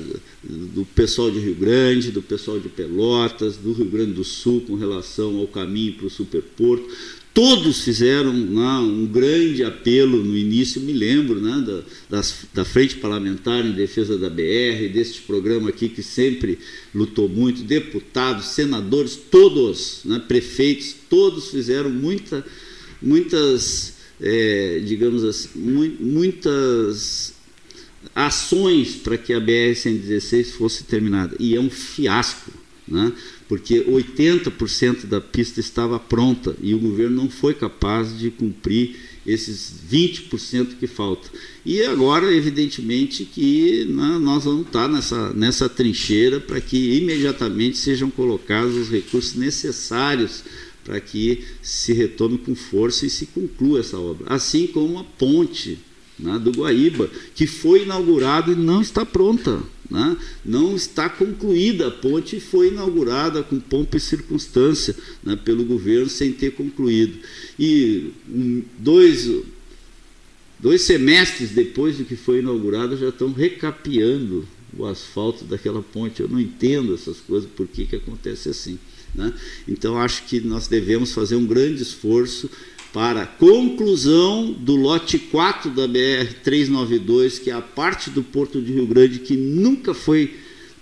do 0.43 0.85
pessoal 0.95 1.29
de 1.29 1.39
Rio 1.39 1.55
Grande, 1.55 2.11
do 2.11 2.21
pessoal 2.21 2.59
de 2.59 2.69
Pelotas, 2.69 3.57
do 3.57 3.73
Rio 3.73 3.85
Grande 3.85 4.13
do 4.13 4.23
Sul 4.23 4.61
com 4.61 4.75
relação 4.75 5.37
ao 5.37 5.47
caminho 5.47 5.93
para 5.93 6.07
o 6.07 6.09
Superporto. 6.09 6.87
Todos 7.33 7.85
fizeram 7.85 8.33
né, 8.33 8.79
um 8.79 9.05
grande 9.05 9.63
apelo 9.63 10.21
no 10.21 10.37
início, 10.37 10.81
me 10.81 10.91
lembro, 10.91 11.39
né, 11.39 11.63
da, 11.65 11.81
das, 12.09 12.45
da 12.53 12.65
Frente 12.65 12.97
Parlamentar 12.97 13.65
em 13.65 13.71
Defesa 13.71 14.17
da 14.17 14.29
BR, 14.29 14.89
deste 14.93 15.21
programa 15.21 15.69
aqui 15.69 15.87
que 15.87 16.03
sempre 16.03 16.59
lutou 16.93 17.29
muito, 17.29 17.63
deputados, 17.63 18.47
senadores, 18.47 19.15
todos, 19.15 20.01
né, 20.03 20.21
prefeitos, 20.27 20.93
todos 21.09 21.51
fizeram 21.51 21.89
muita, 21.89 22.45
muitas, 23.01 23.93
é, 24.21 24.81
digamos 24.85 25.23
assim, 25.23 25.49
mu 25.59 25.91
muitas 25.99 27.33
ações 28.15 28.95
para 28.95 29.17
que 29.17 29.33
a 29.33 29.41
BR-116 29.41 30.51
fosse 30.51 30.83
terminada. 30.83 31.35
E 31.39 31.55
é 31.55 31.59
um 31.59 31.69
fiasco, 31.69 32.51
né? 32.87 33.11
porque 33.47 33.83
80% 33.83 35.07
da 35.07 35.19
pista 35.19 35.59
estava 35.59 35.99
pronta 35.99 36.55
e 36.61 36.73
o 36.73 36.79
governo 36.79 37.23
não 37.23 37.29
foi 37.29 37.53
capaz 37.53 38.17
de 38.17 38.31
cumprir 38.31 38.95
esses 39.25 39.73
20% 39.91 40.77
que 40.79 40.87
faltam. 40.87 41.29
E 41.65 41.83
agora, 41.83 42.33
evidentemente, 42.33 43.25
que 43.25 43.85
né, 43.85 44.17
nós 44.19 44.45
vamos 44.45 44.65
estar 44.65 44.87
nessa, 44.87 45.33
nessa 45.33 45.69
trincheira 45.69 46.39
para 46.39 46.59
que 46.59 46.97
imediatamente 46.97 47.77
sejam 47.77 48.09
colocados 48.09 48.75
os 48.75 48.89
recursos 48.89 49.35
necessários 49.35 50.43
para 50.83 50.99
que 50.99 51.43
se 51.61 51.93
retome 51.93 52.37
com 52.37 52.55
força 52.55 53.05
e 53.05 53.09
se 53.09 53.27
conclua 53.27 53.79
essa 53.79 53.97
obra. 53.97 54.25
Assim 54.33 54.67
como 54.67 54.99
a 54.99 55.03
ponte 55.03 55.79
né, 56.17 56.39
do 56.39 56.51
Guaíba, 56.51 57.09
que 57.35 57.47
foi 57.47 57.83
inaugurada 57.83 58.51
e 58.51 58.55
não 58.55 58.81
está 58.81 59.05
pronta. 59.05 59.61
Né? 59.89 60.15
Não 60.45 60.75
está 60.75 61.09
concluída 61.09 61.87
a 61.87 61.91
ponte 61.91 62.37
e 62.37 62.39
foi 62.39 62.69
inaugurada 62.69 63.43
com 63.43 63.59
pompa 63.59 63.97
e 63.97 63.99
circunstância 63.99 64.95
né, 65.21 65.35
pelo 65.35 65.65
governo 65.65 66.07
sem 66.07 66.31
ter 66.31 66.51
concluído. 66.51 67.17
E 67.59 68.11
um, 68.29 68.63
dois, 68.79 69.29
dois 70.59 70.83
semestres 70.83 71.49
depois 71.49 71.97
de 71.97 72.05
que 72.05 72.15
foi 72.15 72.39
inaugurada 72.39 72.95
já 72.95 73.09
estão 73.09 73.33
recapeando 73.33 74.47
o 74.77 74.85
asfalto 74.85 75.45
daquela 75.45 75.81
ponte. 75.81 76.21
Eu 76.21 76.29
não 76.29 76.39
entendo 76.39 76.93
essas 76.93 77.19
coisas, 77.19 77.49
por 77.49 77.67
que, 77.67 77.85
que 77.85 77.95
acontece 77.95 78.49
assim. 78.49 78.79
Né? 79.13 79.33
Então, 79.67 79.97
acho 79.97 80.23
que 80.23 80.39
nós 80.39 80.67
devemos 80.67 81.13
fazer 81.13 81.35
um 81.35 81.45
grande 81.45 81.81
esforço 81.81 82.49
para 82.93 83.25
conclusão 83.25 84.51
do 84.51 84.75
lote 84.75 85.17
4 85.17 85.71
da 85.71 85.87
BR-392, 85.87 87.39
que 87.41 87.49
é 87.49 87.53
a 87.53 87.61
parte 87.61 88.09
do 88.09 88.21
Porto 88.21 88.61
de 88.61 88.73
Rio 88.73 88.85
Grande 88.85 89.19
que 89.19 89.35
nunca 89.35 89.93
foi 89.93 90.35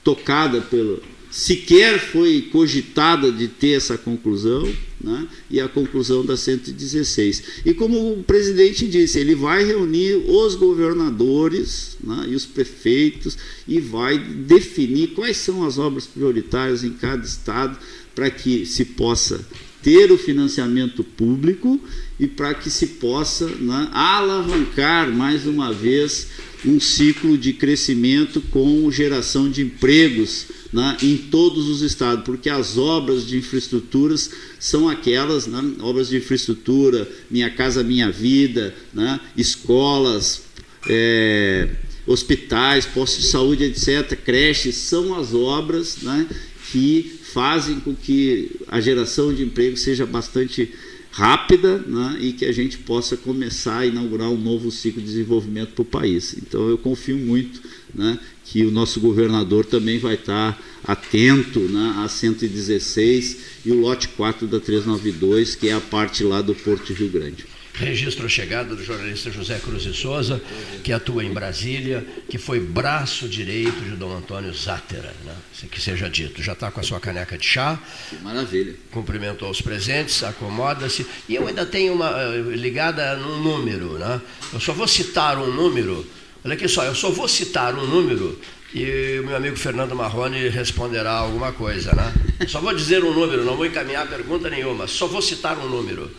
tocada 0.04 0.62
pelo. 0.62 1.02
sequer 1.30 2.00
foi 2.00 2.50
cogitada 2.52 3.32
de 3.32 3.48
ter 3.48 3.74
essa 3.74 3.98
conclusão, 3.98 4.68
né? 5.02 5.28
e 5.50 5.60
a 5.60 5.68
conclusão 5.68 6.26
da 6.26 6.36
116. 6.36 7.62
E 7.66 7.74
como 7.74 8.14
o 8.14 8.24
presidente 8.24 8.88
disse, 8.88 9.20
ele 9.20 9.36
vai 9.36 9.64
reunir 9.64 10.16
os 10.28 10.56
governadores 10.56 11.98
né? 12.04 12.26
e 12.30 12.36
os 12.36 12.46
prefeitos 12.46 13.38
e 13.68 13.80
vai 13.80 14.18
definir 14.18 15.10
quais 15.10 15.38
são 15.38 15.66
as 15.66 15.78
obras 15.78 16.06
prioritárias 16.06 16.84
em 16.84 16.92
cada 16.92 17.26
estado 17.26 17.78
para 18.14 18.30
que 18.30 18.66
se 18.66 18.86
possa 18.86 19.46
ter 19.82 20.12
o 20.12 20.18
financiamento 20.18 21.04
público 21.04 21.80
e 22.20 22.28
para 22.28 22.54
que 22.54 22.70
se 22.70 22.86
possa 22.86 23.48
né, 23.48 23.88
alavancar 23.94 25.10
mais 25.10 25.46
uma 25.46 25.72
vez 25.72 26.28
um 26.66 26.80
ciclo 26.80 27.38
de 27.38 27.54
crescimento 27.54 28.42
com 28.42 28.92
geração 28.92 29.50
de 29.50 29.62
empregos 29.62 30.48
né, 30.74 30.98
em 31.02 31.18
todos 31.18 31.68
os 31.68 31.82
estados, 31.82 32.24
porque 32.24 32.50
as 32.50 32.78
obras 32.78 33.26
de 33.26 33.38
infraestruturas 33.38 34.32
são 34.60 34.88
aquelas, 34.90 35.48
né, 35.48 35.62
obras 35.80 36.10
de 36.10 36.18
infraestrutura, 36.18 37.10
Minha 37.30 37.50
Casa 37.50 37.84
Minha 37.84 38.12
Vida, 38.12 38.76
né, 38.94 39.20
escolas, 39.38 40.44
é, 40.88 41.70
hospitais, 42.06 42.86
postos 42.86 43.24
de 43.24 43.30
saúde, 43.30 43.64
etc., 43.64 44.18
creches, 44.24 44.76
são 44.76 45.16
as 45.16 45.34
obras 45.34 45.98
né, 46.02 46.28
que 46.72 47.20
fazem 47.34 47.80
com 47.80 47.96
que 47.96 48.52
a 48.68 48.80
geração 48.82 49.34
de 49.34 49.44
emprego 49.44 49.78
seja 49.78 50.06
bastante 50.06 50.72
rápida 51.12 51.80
né, 51.80 52.18
e 52.22 52.34
que 52.34 52.46
a 52.46 52.52
gente 52.52 52.78
possa 52.78 53.18
começar 53.18 53.80
a 53.80 53.86
inaugurar 53.86 54.30
um 54.30 54.38
novo 54.38 54.72
ciclo 54.72 55.02
de 55.02 55.08
desenvolvimento 55.08 55.74
para 55.74 55.82
o 55.82 55.86
país. 55.86 56.36
Então 56.38 56.70
eu 56.70 56.78
confio 56.78 57.18
muito 57.18 57.62
né, 57.94 58.20
que 58.46 58.64
o 58.66 58.72
nosso 58.72 59.00
governador 59.00 59.66
também 59.66 60.00
vai 60.00 60.16
estar 60.16 60.60
atento 60.84 61.60
né, 61.60 61.96
a 61.98 62.08
116 62.08 63.38
e 63.66 63.72
o 63.72 63.80
lote 63.80 64.08
4 64.10 64.48
da 64.48 64.60
392, 64.60 65.56
que 65.56 65.70
é 65.70 65.74
a 65.74 65.82
parte 65.82 66.24
lá 66.24 66.42
do 66.42 66.54
Porto 66.56 66.94
Rio 66.94 67.10
Grande. 67.10 67.46
Registro 67.80 68.26
a 68.26 68.30
chegada 68.30 68.76
do 68.76 68.84
jornalista 68.84 69.32
José 69.32 69.58
Cruz 69.58 69.84
de 69.84 69.94
Souza, 69.94 70.42
que 70.84 70.92
atua 70.92 71.24
em 71.24 71.32
Brasília, 71.32 72.06
que 72.30 72.38
foi 72.38 72.60
braço 72.60 73.28
direito 73.30 73.80
de 73.82 73.92
Dom 73.92 74.18
Antônio 74.18 74.54
Zátera, 74.54 75.14
né? 75.24 75.34
que 75.72 75.80
seja 75.80 76.10
dito. 76.10 76.44
Já 76.44 76.52
está 76.52 76.70
com 76.70 76.82
a 76.82 76.84
sua 76.84 77.00
caneca 77.00 77.38
de 77.38 77.46
chá. 77.46 77.80
Que 78.10 78.18
maravilha. 78.18 78.76
Cumprimentou 78.92 79.50
os 79.50 79.62
presentes, 79.62 80.22
acomoda-se. 80.24 81.08
E 81.30 81.36
eu 81.36 81.48
ainda 81.48 81.66
tenho 81.66 81.94
uma 81.94 82.10
eh, 82.10 82.42
ligada 82.56 83.16
num 83.16 83.42
número. 83.42 83.98
Né? 83.98 84.22
Eu 84.52 84.60
só 84.60 84.74
vou 84.74 84.88
citar 84.88 85.38
um 85.38 85.50
número. 85.50 86.06
Olha 86.44 86.56
aqui 86.56 86.68
só, 86.68 86.84
eu 86.84 86.96
só 86.96 87.10
vou 87.10 87.30
citar 87.30 87.74
um 87.76 87.88
número 87.88 88.38
e 88.74 89.20
o 89.20 89.26
meu 89.26 89.36
amigo 89.36 89.56
Fernando 89.56 89.96
Marrone 89.96 90.48
responderá 90.50 91.12
alguma 91.12 91.52
coisa, 91.52 91.94
né? 91.96 92.14
Só 92.48 92.62
vou 92.62 92.74
dizer 92.74 93.04
um 93.04 93.14
número, 93.14 93.44
não 93.44 93.56
vou 93.56 93.66
encaminhar 93.66 94.08
pergunta 94.08 94.50
nenhuma, 94.50 94.86
só 94.86 95.08
vou 95.08 95.22
citar 95.22 95.58
um 95.58 95.68
número. 95.68 96.12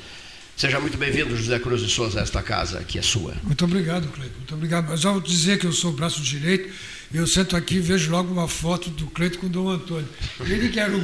Seja 0.61 0.79
muito 0.79 0.99
bem-vindo, 0.99 1.35
José 1.35 1.59
Cruz 1.59 1.81
de 1.81 1.91
Souza, 1.91 2.21
a 2.21 2.23
esta 2.23 2.43
casa 2.43 2.85
que 2.85 2.99
é 2.99 3.03
sua. 3.03 3.35
Muito 3.43 3.65
obrigado, 3.65 4.07
Cleito. 4.09 4.37
Muito 4.37 4.55
obrigado. 4.55 4.91
Mas 4.91 5.07
ao 5.07 5.19
dizer 5.19 5.59
que 5.59 5.67
eu 5.67 5.73
sou 5.73 5.91
o 5.91 5.95
braço 5.95 6.21
direito, 6.21 6.69
eu 7.15 7.27
sento 7.27 7.57
aqui 7.57 7.77
e 7.77 7.81
vejo 7.81 8.11
logo 8.11 8.31
uma 8.31 8.47
foto 8.47 8.91
do 8.91 9.07
Cleito 9.07 9.39
com 9.39 9.47
o 9.47 9.49
Dom 9.49 9.71
Antônio. 9.71 10.07
Ele 10.39 10.69
que 10.69 10.79
era 10.79 10.95
um, 10.95 11.03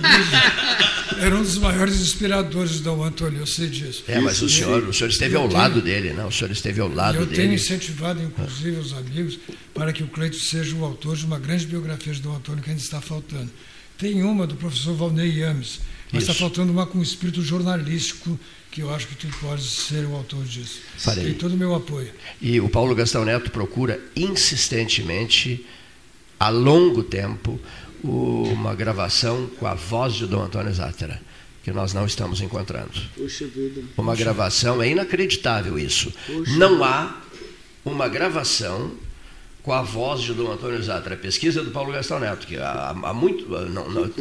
era 1.19 1.35
um 1.35 1.43
dos 1.43 1.57
maiores 1.57 1.99
inspiradores 2.03 2.81
do 2.81 2.83
Dom 2.83 3.03
Antônio, 3.03 3.39
eu 3.39 3.47
sei 3.47 3.69
disso. 3.69 4.05
É, 4.07 4.21
mas 4.21 4.43
o 4.43 4.49
senhor, 4.51 4.87
o 4.87 4.93
senhor 4.93 5.09
esteve 5.09 5.35
ao 5.37 5.51
lado 5.51 5.81
dele, 5.81 6.13
não? 6.13 6.29
O 6.29 6.33
senhor 6.33 6.51
esteve 6.51 6.79
ao 6.83 6.93
lado 6.93 7.17
eu 7.17 7.25
dele. 7.25 7.41
Eu 7.41 7.45
tenho 7.45 7.55
incentivado, 7.55 8.23
inclusive, 8.23 8.77
os 8.77 8.93
amigos 8.93 9.39
para 9.73 9.91
que 9.91 10.03
o 10.03 10.09
Cleito 10.09 10.37
seja 10.37 10.77
o 10.77 10.85
autor 10.85 11.17
de 11.17 11.25
uma 11.25 11.39
grande 11.39 11.65
biografia 11.65 12.13
de 12.13 12.21
Dom 12.21 12.37
Antônio 12.37 12.63
que 12.63 12.69
ainda 12.69 12.83
está 12.83 13.01
faltando. 13.01 13.51
Tem 13.97 14.23
uma 14.23 14.47
do 14.47 14.55
professor 14.55 14.95
Valnei 14.95 15.39
Yames, 15.39 15.81
mas 16.13 16.25
Isso. 16.25 16.33
está 16.33 16.35
faltando 16.35 16.71
uma 16.71 16.85
com 16.85 17.01
espírito 17.01 17.41
jornalístico 17.41 18.39
que 18.71 18.83
eu 18.83 18.95
acho 18.95 19.07
que 19.07 19.15
tu 19.15 19.29
podes 19.39 19.65
ser 19.65 20.05
o 20.07 20.15
autor 20.15 20.45
disso. 20.45 20.81
Farei. 20.99 21.25
Tem 21.25 21.35
todo 21.35 21.55
o 21.55 21.57
meu 21.57 21.75
apoio. 21.75 22.13
E 22.41 22.61
o 22.61 22.69
Paulo 22.69 22.95
Gastão 22.95 23.25
Neto 23.25 23.51
procura 23.51 24.01
insistentemente, 24.15 25.65
há 26.39 26.49
longo 26.49 27.03
tempo, 27.03 27.59
uma 28.03 28.75
gravação 28.75 29.47
com 29.59 29.67
a 29.67 29.75
voz 29.75 30.15
de 30.15 30.27
Dom 30.27 30.43
Antônio 30.43 30.73
Zátera, 30.73 31.21
que 31.65 31.73
nós 31.73 31.93
não 31.93 32.07
estamos 32.07 32.41
encontrando. 32.41 32.93
Puxa 33.17 33.47
vida. 33.47 33.83
Uma 33.97 34.15
gravação, 34.15 34.83
é 34.83 34.89
inacreditável 34.89 35.79
isso. 35.79 36.13
Puxa. 36.27 36.53
Não 36.57 36.85
há 36.85 37.21
uma 37.85 38.09
gravação 38.09 38.93
com 39.67 39.73
a 39.73 39.83
voz 39.83 40.21
de 40.21 40.33
Dom 40.33 40.53
Antônio 40.53 40.81
Zatra, 40.81 41.17
pesquisa 41.17 41.61
do 41.61 41.73
Paulo 41.73 41.93
Gastão 41.93 42.21
Neto, 42.21 42.47
que 42.47 42.57
há, 42.57 42.91
há 43.03 43.13
muito, 43.13 43.49
não, 43.49 43.89
não, 43.91 44.13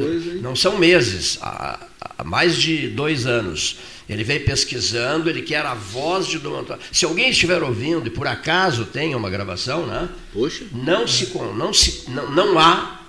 não, 0.42 0.56
são 0.56 0.80
meses, 0.80 1.38
há, 1.40 1.80
há, 2.02 2.24
mais 2.24 2.58
de 2.58 2.88
dois 2.88 3.28
anos. 3.28 3.78
Ele 4.10 4.24
vem 4.24 4.40
pesquisando, 4.40 5.30
ele 5.30 5.44
quer 5.44 5.64
a 5.64 5.76
voz 5.76 6.26
de 6.26 6.40
Dom 6.40 6.62
Antônio. 6.62 6.82
Se 6.92 7.06
alguém 7.06 7.30
estiver 7.30 7.62
ouvindo 7.62 8.08
e 8.08 8.10
por 8.10 8.26
acaso 8.26 8.86
tenha 8.86 9.16
uma 9.16 9.30
gravação, 9.30 9.86
né? 9.86 10.10
Poxa. 10.34 10.66
Não 10.72 11.08
se 11.08 11.32
não 11.56 11.72
se 11.72 12.10
não, 12.10 12.32
não 12.32 12.58
há 12.58 13.02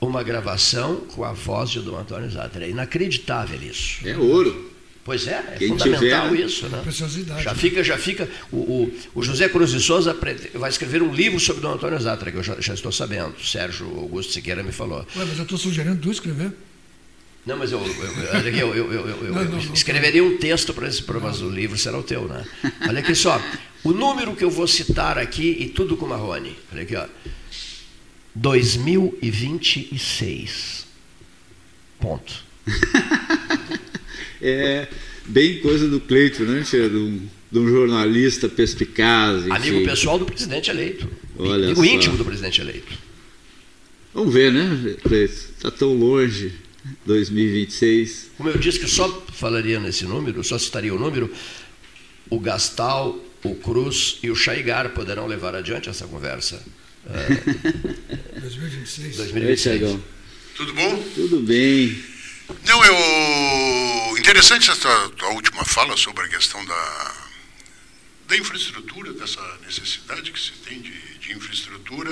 uma 0.00 0.22
gravação 0.22 0.98
com 1.16 1.24
a 1.24 1.32
voz 1.32 1.70
de 1.70 1.80
Dom 1.80 1.98
Antônio 1.98 2.30
Zatra. 2.30 2.64
É 2.64 2.70
inacreditável 2.70 3.60
isso. 3.60 4.06
É 4.06 4.16
ouro. 4.16 4.70
Pois 5.04 5.26
é, 5.26 5.42
é 5.52 5.56
Quem 5.58 5.68
fundamental 5.68 6.28
tiver, 6.28 6.44
isso. 6.44 6.68
Né? 6.68 6.82
Já 7.42 7.54
fica, 7.54 7.82
já 7.82 7.96
fica. 7.96 8.28
O, 8.52 8.56
o, 8.56 8.92
o, 9.14 9.22
José 9.22 9.48
Cruz 9.48 9.70
de 9.70 9.80
Souza 9.80 10.14
vai 10.54 10.68
escrever 10.68 11.02
um 11.02 11.14
livro 11.14 11.40
sobre 11.40 11.62
Dom 11.62 11.72
Antônio 11.72 11.98
Zatra, 11.98 12.30
que 12.30 12.36
eu 12.36 12.42
já, 12.42 12.60
já 12.60 12.74
estou 12.74 12.92
sabendo. 12.92 13.34
Sérgio 13.42 13.86
Augusto 13.86 14.34
Siqueira 14.34 14.62
me 14.62 14.72
falou. 14.72 15.06
Ué, 15.16 15.24
mas 15.24 15.38
eu 15.38 15.44
estou 15.44 15.56
sugerindo 15.56 15.96
tu 15.96 16.10
escrever. 16.10 16.52
Não, 17.46 17.56
mas 17.56 17.72
eu, 17.72 17.80
eu, 17.80 18.74
eu, 18.74 18.92
eu, 18.92 19.32
não, 19.32 19.44
não, 19.44 19.58
escreveria 19.72 20.22
um 20.22 20.36
texto 20.36 20.74
para 20.74 20.86
esse, 20.86 21.02
mas 21.22 21.40
o 21.40 21.48
livro 21.48 21.78
será 21.78 21.98
o 21.98 22.02
teu, 22.02 22.28
né? 22.28 22.44
Olha 22.86 23.00
aqui 23.00 23.14
só, 23.14 23.40
o 23.82 23.92
número 23.92 24.36
que 24.36 24.44
eu 24.44 24.50
vou 24.50 24.66
citar 24.66 25.16
aqui 25.16 25.56
e 25.58 25.70
tudo 25.70 25.96
com 25.96 26.06
Marrone. 26.06 26.54
Olha 26.70 26.82
aqui, 26.82 26.94
ó. 26.94 27.06
2026. 28.34 30.86
Ponto. 31.98 32.44
é 34.40 34.86
bem 35.26 35.60
coisa 35.60 35.88
do 35.88 36.00
Cleito, 36.00 36.44
né, 36.44 36.62
tia? 36.62 36.88
De 36.88 36.96
um, 36.96 37.28
de 37.50 37.58
um 37.58 37.68
jornalista 37.68 38.48
perspicaz. 38.48 39.42
Enfim. 39.42 39.50
Amigo 39.50 39.84
pessoal 39.84 40.18
do 40.18 40.24
presidente 40.26 40.70
eleito. 40.70 41.08
Olha 41.38 41.66
Amigo 41.66 41.84
só. 41.84 41.90
íntimo 41.92 42.16
do 42.16 42.24
presidente 42.24 42.60
eleito. 42.60 42.92
Vamos 44.14 44.32
ver, 44.32 44.52
né, 44.52 44.96
Cleito? 45.02 45.34
Está 45.56 45.70
tão 45.70 45.92
longe. 45.94 46.52
2026. 47.04 48.30
Como 48.36 48.48
eu 48.48 48.56
disse 48.58 48.78
que 48.78 48.88
só 48.88 49.08
falaria 49.32 49.78
nesse 49.78 50.04
número, 50.04 50.42
só 50.42 50.56
citaria 50.58 50.94
o 50.94 50.98
número, 50.98 51.30
o 52.30 52.40
Gastal, 52.40 53.18
o 53.44 53.54
Cruz 53.56 54.18
e 54.22 54.30
o 54.30 54.34
Chaigar 54.36 54.90
poderão 54.90 55.26
levar 55.26 55.54
adiante 55.54 55.88
essa 55.88 56.06
conversa. 56.06 56.62
2026. 58.40 59.16
2026. 59.16 59.98
Tudo 60.56 60.74
bom? 60.74 61.04
Tudo 61.14 61.40
bem. 61.40 61.96
Não, 62.66 62.84
eu. 62.84 62.94
Interessante 64.28 64.70
essa 64.70 65.08
tua 65.16 65.30
última 65.30 65.64
fala 65.64 65.96
sobre 65.96 66.26
a 66.26 66.28
questão 66.28 66.62
da, 66.66 67.14
da 68.28 68.36
infraestrutura, 68.36 69.10
dessa 69.14 69.40
necessidade 69.64 70.30
que 70.30 70.38
se 70.38 70.52
tem 70.66 70.82
de, 70.82 70.92
de 71.18 71.32
infraestrutura, 71.32 72.10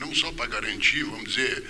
não 0.00 0.12
só 0.12 0.32
para 0.32 0.46
garantir, 0.46 1.04
vamos 1.04 1.32
dizer, 1.32 1.62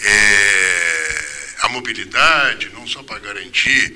é, 0.00 1.54
a 1.60 1.68
mobilidade, 1.68 2.70
não 2.70 2.88
só 2.88 3.02
para 3.02 3.18
garantir 3.18 3.94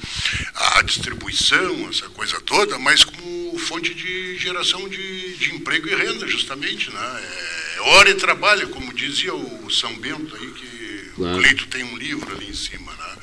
a 0.55 0.83
distribuição, 0.83 1.89
essa 1.89 2.11
coisa 2.11 2.39
toda, 2.43 2.79
mas 2.79 3.03
como 3.03 3.59
fonte 3.59 3.95
de 3.95 4.37
geração 4.37 4.87
de, 4.91 5.37
de 5.39 5.55
emprego 5.55 5.89
e 5.89 5.95
renda, 5.95 6.29
justamente. 6.29 6.91
Né? 6.91 7.25
É 7.77 7.81
hora 7.81 8.11
e 8.11 8.15
trabalho, 8.15 8.69
como 8.69 8.93
dizia 8.93 9.35
o 9.35 9.71
São 9.71 9.97
Bento 9.97 10.37
aí, 10.37 10.51
que 10.51 10.86
Claro. 11.17 11.39
O 11.39 11.41
Cleito 11.41 11.67
tem 11.67 11.83
um 11.83 11.97
livro 11.97 12.31
ali 12.35 12.49
em 12.49 12.55
cima. 12.55 12.93
Né? 12.93 13.17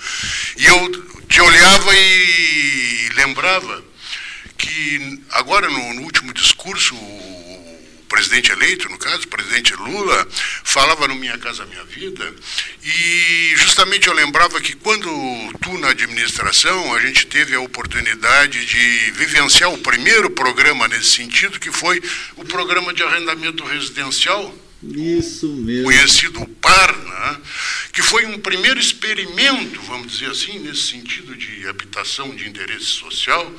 E 0.57 0.65
eu 0.65 0.91
te 1.27 1.41
olhava 1.41 1.95
e 1.95 3.09
lembrava 3.15 3.83
que 4.57 5.21
agora 5.31 5.69
no, 5.69 5.93
no 5.93 6.01
último 6.01 6.33
discurso 6.33 6.95
presidente 8.13 8.51
eleito, 8.51 8.87
no 8.89 8.97
caso, 8.99 9.23
o 9.23 9.27
presidente 9.27 9.73
Lula, 9.73 10.27
falava 10.63 11.07
no 11.07 11.15
Minha 11.15 11.35
Casa 11.39 11.65
Minha 11.65 11.83
Vida, 11.85 12.31
e 12.83 13.53
justamente 13.57 14.07
eu 14.07 14.13
lembrava 14.13 14.61
que 14.61 14.75
quando 14.75 15.09
tu 15.59 15.75
na 15.79 15.89
administração, 15.89 16.93
a 16.93 16.99
gente 16.99 17.25
teve 17.25 17.55
a 17.55 17.59
oportunidade 17.59 18.63
de 18.67 19.11
vivenciar 19.13 19.73
o 19.73 19.79
primeiro 19.79 20.29
programa 20.29 20.87
nesse 20.87 21.15
sentido, 21.15 21.59
que 21.59 21.71
foi 21.71 21.99
o 22.35 22.45
programa 22.45 22.93
de 22.93 23.01
arrendamento 23.01 23.63
residencial, 23.63 24.53
isso 24.91 25.47
mesmo. 25.47 25.85
Conhecido 25.85 26.45
PAR, 26.61 26.97
né? 26.97 27.41
que 27.91 28.01
foi 28.01 28.25
um 28.25 28.39
primeiro 28.39 28.79
experimento, 28.79 29.81
vamos 29.81 30.13
dizer 30.13 30.31
assim, 30.31 30.59
nesse 30.59 30.87
sentido 30.87 31.35
de 31.35 31.67
habitação 31.67 32.35
de 32.35 32.47
interesse 32.47 32.85
social, 32.85 33.53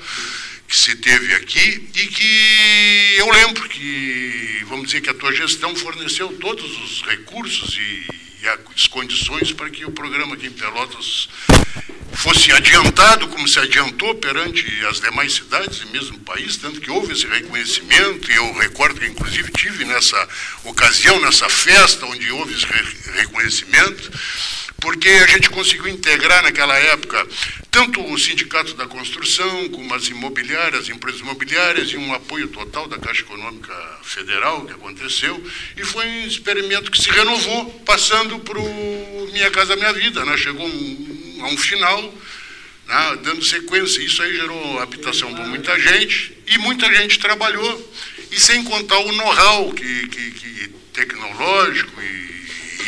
que 0.66 0.78
se 0.78 0.96
teve 0.96 1.34
aqui 1.34 1.88
e 1.94 2.06
que 2.06 3.14
eu 3.18 3.30
lembro 3.30 3.68
que, 3.68 4.64
vamos 4.66 4.86
dizer, 4.86 5.00
que 5.00 5.10
a 5.10 5.14
tua 5.14 5.32
gestão 5.32 5.74
forneceu 5.76 6.28
todos 6.40 6.78
os 6.82 7.02
recursos 7.02 7.76
e, 7.76 8.06
e 8.44 8.48
as 8.48 8.86
condições 8.86 9.52
para 9.52 9.70
que 9.70 9.86
o 9.86 9.90
programa 9.90 10.34
aqui 10.34 10.46
em 10.46 10.52
Pelotas 10.52 11.30
fosse 12.12 12.52
adiantado 12.52 13.26
como 13.28 13.48
se 13.48 13.58
adiantou 13.58 14.14
perante 14.16 14.64
as 14.86 15.00
demais 15.00 15.32
cidades 15.32 15.80
e 15.80 15.86
mesmo 15.86 16.16
o 16.16 16.20
país, 16.20 16.56
tanto 16.58 16.80
que 16.80 16.90
houve 16.90 17.12
esse 17.12 17.26
reconhecimento, 17.26 18.30
e 18.30 18.34
eu 18.34 18.52
recordo 18.58 19.00
que 19.00 19.06
inclusive 19.06 19.50
tive 19.52 19.84
nessa 19.86 20.28
ocasião, 20.64 21.18
nessa 21.20 21.48
festa 21.48 22.04
onde 22.04 22.30
houve 22.30 22.54
esse 22.54 22.66
reconhecimento, 23.12 24.10
porque 24.84 25.08
a 25.08 25.26
gente 25.26 25.48
conseguiu 25.48 25.88
integrar 25.88 26.42
naquela 26.42 26.78
época 26.78 27.26
tanto 27.70 28.04
o 28.04 28.18
Sindicato 28.18 28.74
da 28.74 28.86
Construção, 28.86 29.70
como 29.70 29.94
as 29.94 30.08
imobiliárias, 30.08 30.82
as 30.82 30.88
empresas 30.90 31.22
imobiliárias, 31.22 31.88
e 31.88 31.96
um 31.96 32.12
apoio 32.12 32.48
total 32.48 32.86
da 32.86 32.98
Caixa 32.98 33.22
Econômica 33.22 33.74
Federal 34.02 34.66
que 34.66 34.72
aconteceu, 34.72 35.42
e 35.74 35.82
foi 35.84 36.06
um 36.06 36.26
experimento 36.26 36.90
que 36.90 37.02
se 37.02 37.10
renovou, 37.10 37.70
passando 37.86 38.38
para 38.40 38.58
o 38.58 39.30
Minha 39.32 39.50
Casa 39.50 39.74
Minha 39.74 39.92
Vida. 39.94 40.22
Né? 40.22 40.36
Chegou 40.36 40.68
um, 40.68 41.38
a 41.40 41.46
um 41.48 41.56
final, 41.56 42.14
né? 42.86 43.18
dando 43.24 43.42
sequência. 43.42 44.02
Isso 44.02 44.22
aí 44.22 44.36
gerou 44.36 44.78
habitação 44.80 45.32
para 45.34 45.46
muita 45.46 45.80
gente, 45.80 46.36
e 46.46 46.58
muita 46.58 46.94
gente 46.94 47.18
trabalhou, 47.18 47.92
e 48.30 48.38
sem 48.38 48.62
contar 48.62 48.98
o 48.98 49.12
know-how 49.12 49.72
que, 49.72 50.08
que, 50.08 50.30
que 50.30 50.68
tecnológico 50.92 52.02
e 52.02 52.23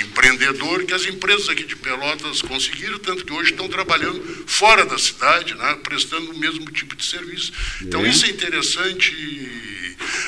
empreendedor 0.01 0.85
que 0.85 0.95
as 0.95 1.05
empresas 1.07 1.49
aqui 1.49 1.65
de 1.65 1.77
Pelotas 1.77 2.43
conseguiram, 2.43 2.99
tanto 2.99 3.25
que 3.25 3.33
hoje 3.33 3.51
estão 3.51 3.69
trabalhando 3.69 4.21
fora 4.47 4.85
da 4.85 4.99
cidade, 4.99 5.55
né, 5.55 5.79
prestando 5.83 6.31
o 6.31 6.39
mesmo 6.39 6.65
tipo 6.71 6.97
de 6.97 7.05
serviço. 7.05 7.53
Então, 7.83 8.05
é. 8.05 8.09
isso 8.09 8.27
é 8.27 8.31
interessante, 8.31 9.15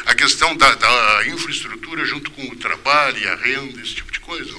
a 0.06 0.14
questão 0.14 0.56
da, 0.56 0.74
da, 0.74 1.26
infraestrutura 1.28 2.04
junto 2.04 2.30
com 2.30 2.44
o 2.44 2.56
trabalho 2.56 3.18
e 3.18 3.26
a 3.26 3.36
renda, 3.36 3.80
esse 3.80 3.94
tipo 3.94 4.12
de 4.12 4.20
coisa. 4.20 4.52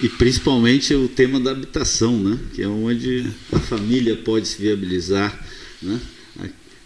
E 0.00 0.08
principalmente 0.08 0.94
o 0.94 1.08
tema 1.08 1.38
da 1.38 1.50
habitação, 1.50 2.18
né, 2.18 2.38
que 2.54 2.62
é 2.62 2.68
onde 2.68 3.26
a 3.52 3.58
família 3.58 4.16
pode 4.16 4.48
se 4.48 4.60
viabilizar. 4.60 5.38
Né? 5.82 6.00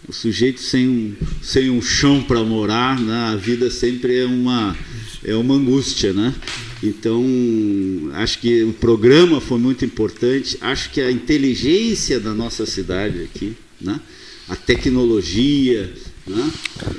O 0.07 0.13
sujeito 0.13 0.61
sem 0.61 0.87
um, 0.87 1.15
sem 1.41 1.69
um 1.71 1.81
chão 1.81 2.21
para 2.21 2.43
morar, 2.43 2.99
né, 2.99 3.29
a 3.33 3.35
vida 3.35 3.71
sempre 3.71 4.19
é 4.19 4.25
uma, 4.25 4.77
é 5.23 5.35
uma 5.35 5.55
angústia, 5.55 6.13
né? 6.13 6.33
Então, 6.83 7.23
acho 8.13 8.39
que 8.39 8.63
o 8.63 8.73
programa 8.73 9.39
foi 9.39 9.57
muito 9.57 9.85
importante. 9.85 10.57
Acho 10.61 10.91
que 10.91 11.01
a 11.01 11.11
inteligência 11.11 12.19
da 12.19 12.33
nossa 12.33 12.65
cidade 12.65 13.21
aqui, 13.21 13.55
né? 13.79 13.99
a 14.47 14.55
tecnologia, 14.55 15.91
né? 16.27 16.51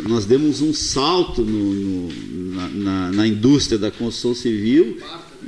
nós 0.09 0.25
demos 0.25 0.61
um 0.61 0.73
salto 0.73 1.43
no, 1.43 1.73
no, 1.75 2.55
na, 2.55 2.69
na, 2.69 3.13
na 3.13 3.27
indústria 3.27 3.79
da 3.79 3.91
construção 3.91 4.35
civil 4.35 4.99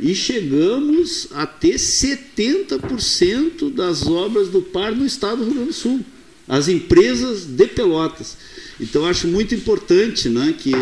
e 0.01 0.15
chegamos 0.15 1.29
a 1.33 1.47
ter 1.47 1.75
70% 1.75 3.73
das 3.73 4.07
obras 4.07 4.49
do 4.49 4.63
par 4.63 4.95
no 4.95 5.05
estado 5.05 5.39
do 5.39 5.45
Rio 5.45 5.55
Grande 5.55 5.71
do 5.71 5.75
Sul. 5.75 6.01
As 6.47 6.69
empresas 6.69 7.45
de 7.45 7.67
Pelotas. 7.67 8.37
Então, 8.81 9.05
acho 9.05 9.27
muito 9.27 9.55
importante 9.55 10.29
né, 10.29 10.55
que, 10.57 10.73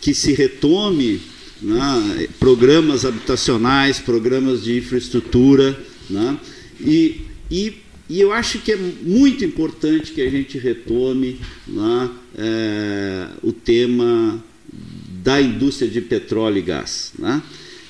que 0.00 0.14
se 0.14 0.32
retome 0.32 1.20
né, 1.62 2.28
programas 2.38 3.04
habitacionais, 3.04 3.98
programas 3.98 4.62
de 4.62 4.78
infraestrutura. 4.78 5.78
Né, 6.08 6.38
e, 6.80 7.20
e, 7.50 7.74
e, 8.08 8.20
eu 8.20 8.32
acho 8.32 8.58
que 8.58 8.72
é 8.72 8.76
muito 8.76 9.44
importante 9.44 10.12
que 10.12 10.22
a 10.22 10.30
gente 10.30 10.58
retome 10.58 11.38
né, 11.66 12.10
é, 12.36 13.28
o 13.42 13.52
tema 13.52 14.42
da 15.22 15.40
indústria 15.40 15.90
de 15.90 16.00
petróleo 16.00 16.58
e 16.58 16.62
gás. 16.62 17.12
Né. 17.18 17.42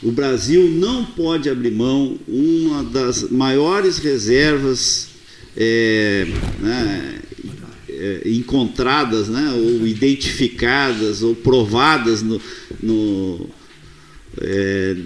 O 0.03 0.11
Brasil 0.11 0.69
não 0.69 1.05
pode 1.05 1.49
abrir 1.49 1.71
mão 1.71 2.19
uma 2.27 2.83
das 2.83 3.31
maiores 3.31 3.99
reservas 3.99 5.09
é, 5.57 6.27
né, 6.59 7.21
é, 7.89 8.23
encontradas, 8.25 9.29
né, 9.29 9.53
ou 9.53 9.87
identificadas, 9.87 11.23
ou 11.23 11.35
provadas 11.35 12.23
no, 12.23 12.41
no, 12.83 13.47
é, 14.39 14.97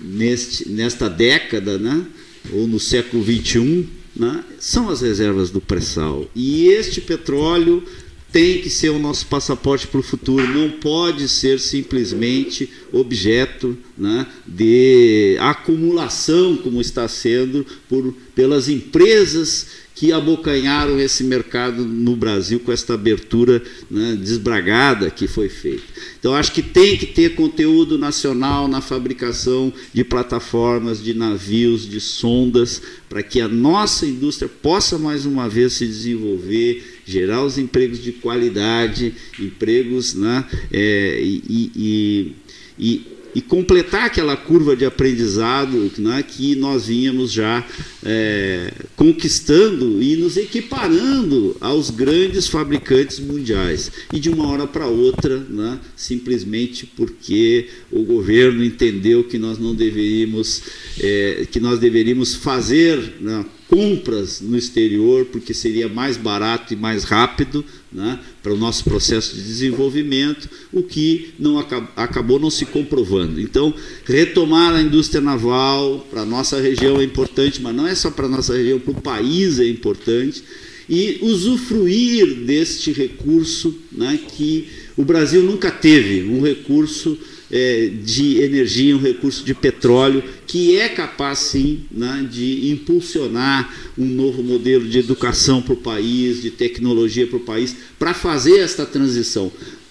neste, 0.00 0.68
nesta 0.68 1.08
década, 1.08 1.78
né, 1.78 2.06
ou 2.52 2.66
no 2.66 2.80
século 2.80 3.22
XXI, 3.22 3.86
né, 4.16 4.44
são 4.58 4.88
as 4.88 5.00
reservas 5.00 5.50
do 5.50 5.60
pré-sal. 5.60 6.28
E 6.34 6.68
este 6.68 7.00
petróleo 7.00 7.82
tem 8.30 8.60
que 8.60 8.68
ser 8.68 8.90
o 8.90 8.98
nosso 8.98 9.26
passaporte 9.26 9.86
para 9.86 10.00
o 10.00 10.02
futuro, 10.02 10.46
não 10.46 10.70
pode 10.70 11.28
ser 11.28 11.58
simplesmente 11.58 12.68
objeto 12.92 13.76
né, 13.96 14.26
de 14.46 15.36
acumulação, 15.40 16.56
como 16.56 16.80
está 16.80 17.08
sendo 17.08 17.64
por, 17.88 18.14
pelas 18.34 18.68
empresas 18.68 19.88
que 19.98 20.12
abocanharam 20.12 21.00
esse 21.00 21.24
mercado 21.24 21.84
no 21.84 22.14
Brasil 22.14 22.60
com 22.60 22.70
esta 22.70 22.94
abertura 22.94 23.60
né, 23.90 24.16
desbragada 24.20 25.10
que 25.10 25.26
foi 25.26 25.48
feita. 25.48 25.82
Então, 26.20 26.36
acho 26.36 26.52
que 26.52 26.62
tem 26.62 26.96
que 26.96 27.06
ter 27.06 27.34
conteúdo 27.34 27.98
nacional 27.98 28.68
na 28.68 28.80
fabricação 28.80 29.72
de 29.92 30.04
plataformas, 30.04 31.02
de 31.02 31.14
navios, 31.14 31.88
de 31.88 32.00
sondas, 32.00 32.80
para 33.08 33.24
que 33.24 33.40
a 33.40 33.48
nossa 33.48 34.06
indústria 34.06 34.48
possa 34.48 34.98
mais 34.98 35.26
uma 35.26 35.48
vez 35.48 35.72
se 35.72 35.86
desenvolver, 35.86 36.97
gerar 37.10 37.42
os 37.42 37.56
empregos 37.56 38.02
de 38.02 38.12
qualidade, 38.12 39.14
empregos 39.40 40.14
né, 40.14 40.44
é, 40.70 41.20
e, 41.22 41.72
e, 41.74 42.34
e 42.78 43.18
e 43.34 43.40
completar 43.40 44.06
aquela 44.06 44.36
curva 44.36 44.74
de 44.74 44.84
aprendizado 44.84 45.92
né, 45.98 46.24
que 46.26 46.56
nós 46.56 46.88
vínhamos 46.88 47.30
já 47.30 47.64
é, 48.04 48.72
conquistando 48.96 50.02
e 50.02 50.16
nos 50.16 50.36
equiparando 50.36 51.56
aos 51.60 51.90
grandes 51.90 52.48
fabricantes 52.48 53.20
mundiais. 53.20 53.92
E 54.12 54.18
de 54.18 54.30
uma 54.30 54.48
hora 54.48 54.66
para 54.66 54.86
outra, 54.86 55.38
né, 55.38 55.78
simplesmente 55.94 56.86
porque 56.86 57.68
o 57.92 58.02
governo 58.02 58.64
entendeu 58.64 59.22
que 59.24 59.38
nós 59.38 59.58
não 59.58 59.74
deveríamos, 59.74 60.62
é, 60.98 61.46
que 61.50 61.60
nós 61.60 61.78
deveríamos 61.78 62.34
fazer 62.34 63.18
né, 63.20 63.44
compras 63.68 64.40
no 64.40 64.56
exterior, 64.56 65.26
porque 65.26 65.52
seria 65.52 65.88
mais 65.88 66.16
barato 66.16 66.72
e 66.72 66.76
mais 66.76 67.04
rápido 67.04 67.64
né, 67.92 68.18
para 68.42 68.52
o 68.52 68.56
nosso 68.56 68.82
processo 68.84 69.34
de 69.36 69.42
desenvolvimento, 69.42 70.48
o 70.72 70.82
que 70.82 71.34
não 71.38 71.58
acabou 71.94 72.40
não 72.40 72.50
se 72.50 72.64
comprovando. 72.64 73.40
Então, 73.40 73.72
retomar 74.04 74.74
a 74.74 74.80
indústria 74.80 75.20
naval 75.20 76.06
para 76.10 76.22
a 76.22 76.26
nossa 76.26 76.60
região 76.60 76.98
é 76.98 77.04
importante, 77.04 77.60
mas 77.60 77.74
não 77.74 77.86
é 77.86 77.94
só 77.94 78.10
para 78.10 78.26
a 78.26 78.30
nossa 78.30 78.56
região, 78.56 78.80
para 78.80 78.92
o 78.92 79.02
país 79.02 79.60
é 79.60 79.68
importante, 79.68 80.42
e 80.88 81.18
usufruir 81.20 82.34
deste 82.46 82.92
recurso 82.92 83.74
né, 83.92 84.18
que 84.36 84.66
o 84.96 85.04
Brasil 85.04 85.42
nunca 85.42 85.70
teve, 85.70 86.22
um 86.22 86.42
recurso 86.42 87.18
é, 87.50 87.90
de 88.02 88.40
energia, 88.42 88.96
um 88.96 89.00
recurso 89.00 89.44
de 89.44 89.54
petróleo, 89.54 90.22
que 90.46 90.76
é 90.76 90.88
capaz 90.88 91.38
sim 91.38 91.80
né, 91.90 92.26
de 92.30 92.70
impulsionar 92.70 93.92
um 93.96 94.04
novo 94.04 94.42
modelo 94.42 94.86
de 94.88 94.98
educação 94.98 95.62
para 95.62 95.74
o 95.74 95.76
país, 95.76 96.42
de 96.42 96.50
tecnologia 96.50 97.26
para 97.26 97.36
o 97.36 97.40
país, 97.40 97.74
para 97.98 98.14
fazer 98.14 98.58
esta 98.58 98.84
transição. 98.84 99.50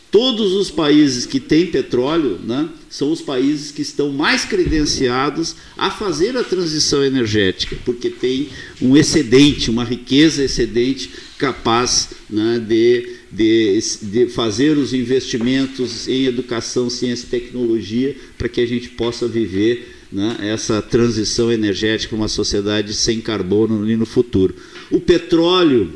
Todos 0.09 0.53
os 0.53 0.71
países 0.71 1.25
que 1.25 1.39
têm 1.39 1.65
petróleo 1.65 2.39
né, 2.43 2.69
são 2.89 3.11
os 3.11 3.21
países 3.21 3.71
que 3.71 3.81
estão 3.81 4.09
mais 4.09 4.45
credenciados 4.45 5.55
a 5.77 5.91
fazer 5.91 6.37
a 6.37 6.43
transição 6.43 7.03
energética, 7.03 7.77
porque 7.83 8.09
tem 8.09 8.47
um 8.81 8.95
excedente, 8.95 9.69
uma 9.69 9.83
riqueza 9.83 10.43
excedente 10.43 11.11
capaz 11.37 12.11
né, 12.29 12.57
de 12.57 13.16
de, 13.31 13.79
de 14.03 14.27
fazer 14.27 14.77
os 14.77 14.93
investimentos 14.93 16.07
em 16.07 16.25
educação, 16.25 16.89
ciência 16.89 17.25
e 17.25 17.29
tecnologia 17.29 18.15
para 18.37 18.47
que 18.47 18.61
a 18.61 18.65
gente 18.65 18.89
possa 18.89 19.27
viver 19.27 19.95
né, 20.11 20.37
essa 20.41 20.81
transição 20.81 21.51
energética 21.51 22.15
uma 22.15 22.27
sociedade 22.27 22.93
sem 22.93 23.19
carbono 23.19 23.85
no 23.85 24.05
futuro. 24.05 24.55
O 24.89 24.99
petróleo, 24.99 25.93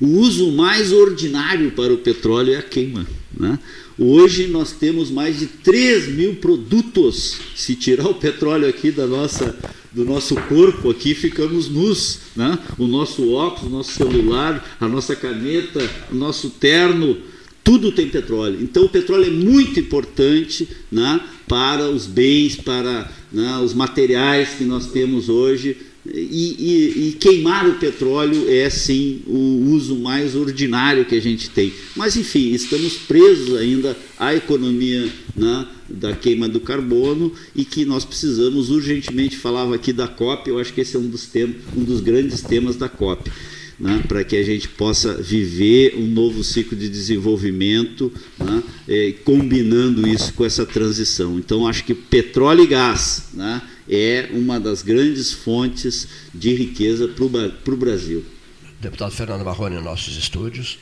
o 0.00 0.06
uso 0.06 0.52
mais 0.52 0.92
ordinário 0.92 1.72
para 1.72 1.92
o 1.92 1.98
petróleo 1.98 2.54
é 2.54 2.56
a 2.56 2.62
queima. 2.62 3.06
Né? 3.36 3.58
Hoje 3.98 4.46
nós 4.46 4.72
temos 4.72 5.10
mais 5.10 5.40
de 5.40 5.46
3 5.46 6.08
mil 6.08 6.36
produtos. 6.36 7.36
Se 7.56 7.74
tirar 7.74 8.06
o 8.06 8.14
petróleo 8.14 8.68
aqui 8.68 8.92
da 8.92 9.06
nossa, 9.06 9.58
do 9.92 10.04
nosso 10.04 10.34
corpo, 10.42 10.90
aqui 10.90 11.14
ficamos 11.14 11.68
nus. 11.68 12.20
Né? 12.36 12.58
O 12.78 12.86
nosso 12.86 13.32
óculos, 13.32 13.70
o 13.70 13.76
nosso 13.76 13.92
celular, 13.92 14.76
a 14.80 14.88
nossa 14.88 15.16
caneta, 15.16 15.80
o 16.10 16.14
nosso 16.14 16.50
terno, 16.50 17.16
tudo 17.64 17.92
tem 17.92 18.08
petróleo. 18.08 18.58
Então 18.62 18.84
o 18.84 18.88
petróleo 18.88 19.26
é 19.26 19.30
muito 19.30 19.78
importante 19.78 20.68
né, 20.90 21.20
para 21.46 21.88
os 21.88 22.06
bens, 22.06 22.56
para 22.56 23.10
né, 23.32 23.58
os 23.62 23.74
materiais 23.74 24.54
que 24.56 24.64
nós 24.64 24.86
temos 24.86 25.28
hoje 25.28 25.76
e, 26.12 26.56
e, 26.58 27.08
e, 27.08 27.12
queimar 27.12 27.68
o 27.68 27.74
petróleo 27.74 28.48
é 28.48 28.68
sim 28.70 29.22
o 29.26 29.70
uso 29.70 29.96
mais 29.96 30.34
ordinário 30.34 31.04
que 31.04 31.14
a 31.14 31.20
gente 31.20 31.50
tem. 31.50 31.72
Mas 31.96 32.16
enfim, 32.16 32.52
estamos 32.52 32.94
presos 32.94 33.56
ainda 33.56 33.96
à 34.18 34.34
economia 34.34 35.08
né, 35.36 35.66
da 35.88 36.14
queima 36.14 36.48
do 36.48 36.60
carbono 36.60 37.32
e 37.54 37.64
que 37.64 37.84
nós 37.84 38.04
precisamos 38.04 38.70
urgentemente. 38.70 39.36
Falava 39.36 39.74
aqui 39.74 39.92
da 39.92 40.08
COP, 40.08 40.48
eu 40.48 40.58
acho 40.58 40.72
que 40.72 40.80
esse 40.80 40.96
é 40.96 40.98
um 40.98 41.08
dos, 41.08 41.26
temas, 41.26 41.56
um 41.76 41.84
dos 41.84 42.00
grandes 42.00 42.42
temas 42.42 42.76
da 42.76 42.88
COP. 42.88 43.30
Né, 43.78 44.02
para 44.08 44.24
que 44.24 44.34
a 44.34 44.42
gente 44.42 44.68
possa 44.70 45.14
viver 45.14 45.94
um 45.96 46.04
novo 46.04 46.42
ciclo 46.42 46.76
de 46.76 46.88
desenvolvimento, 46.88 48.12
né, 48.36 48.60
eh, 48.88 49.14
combinando 49.24 50.04
isso 50.08 50.34
com 50.34 50.44
essa 50.44 50.66
transição. 50.66 51.38
Então, 51.38 51.64
acho 51.64 51.84
que 51.84 51.94
petróleo 51.94 52.64
e 52.64 52.66
gás 52.66 53.28
né, 53.34 53.62
é 53.88 54.28
uma 54.32 54.60
das 54.60 54.82
grandes 54.82 55.32
fontes 55.32 56.06
de 56.34 56.54
riqueza 56.54 57.08
para 57.08 57.74
o 57.74 57.76
Brasil. 57.76 58.24
Deputado 58.80 59.10
Fernando 59.10 59.44
Marrone, 59.44 59.80
nossos 59.80 60.16
estúdios. 60.16 60.76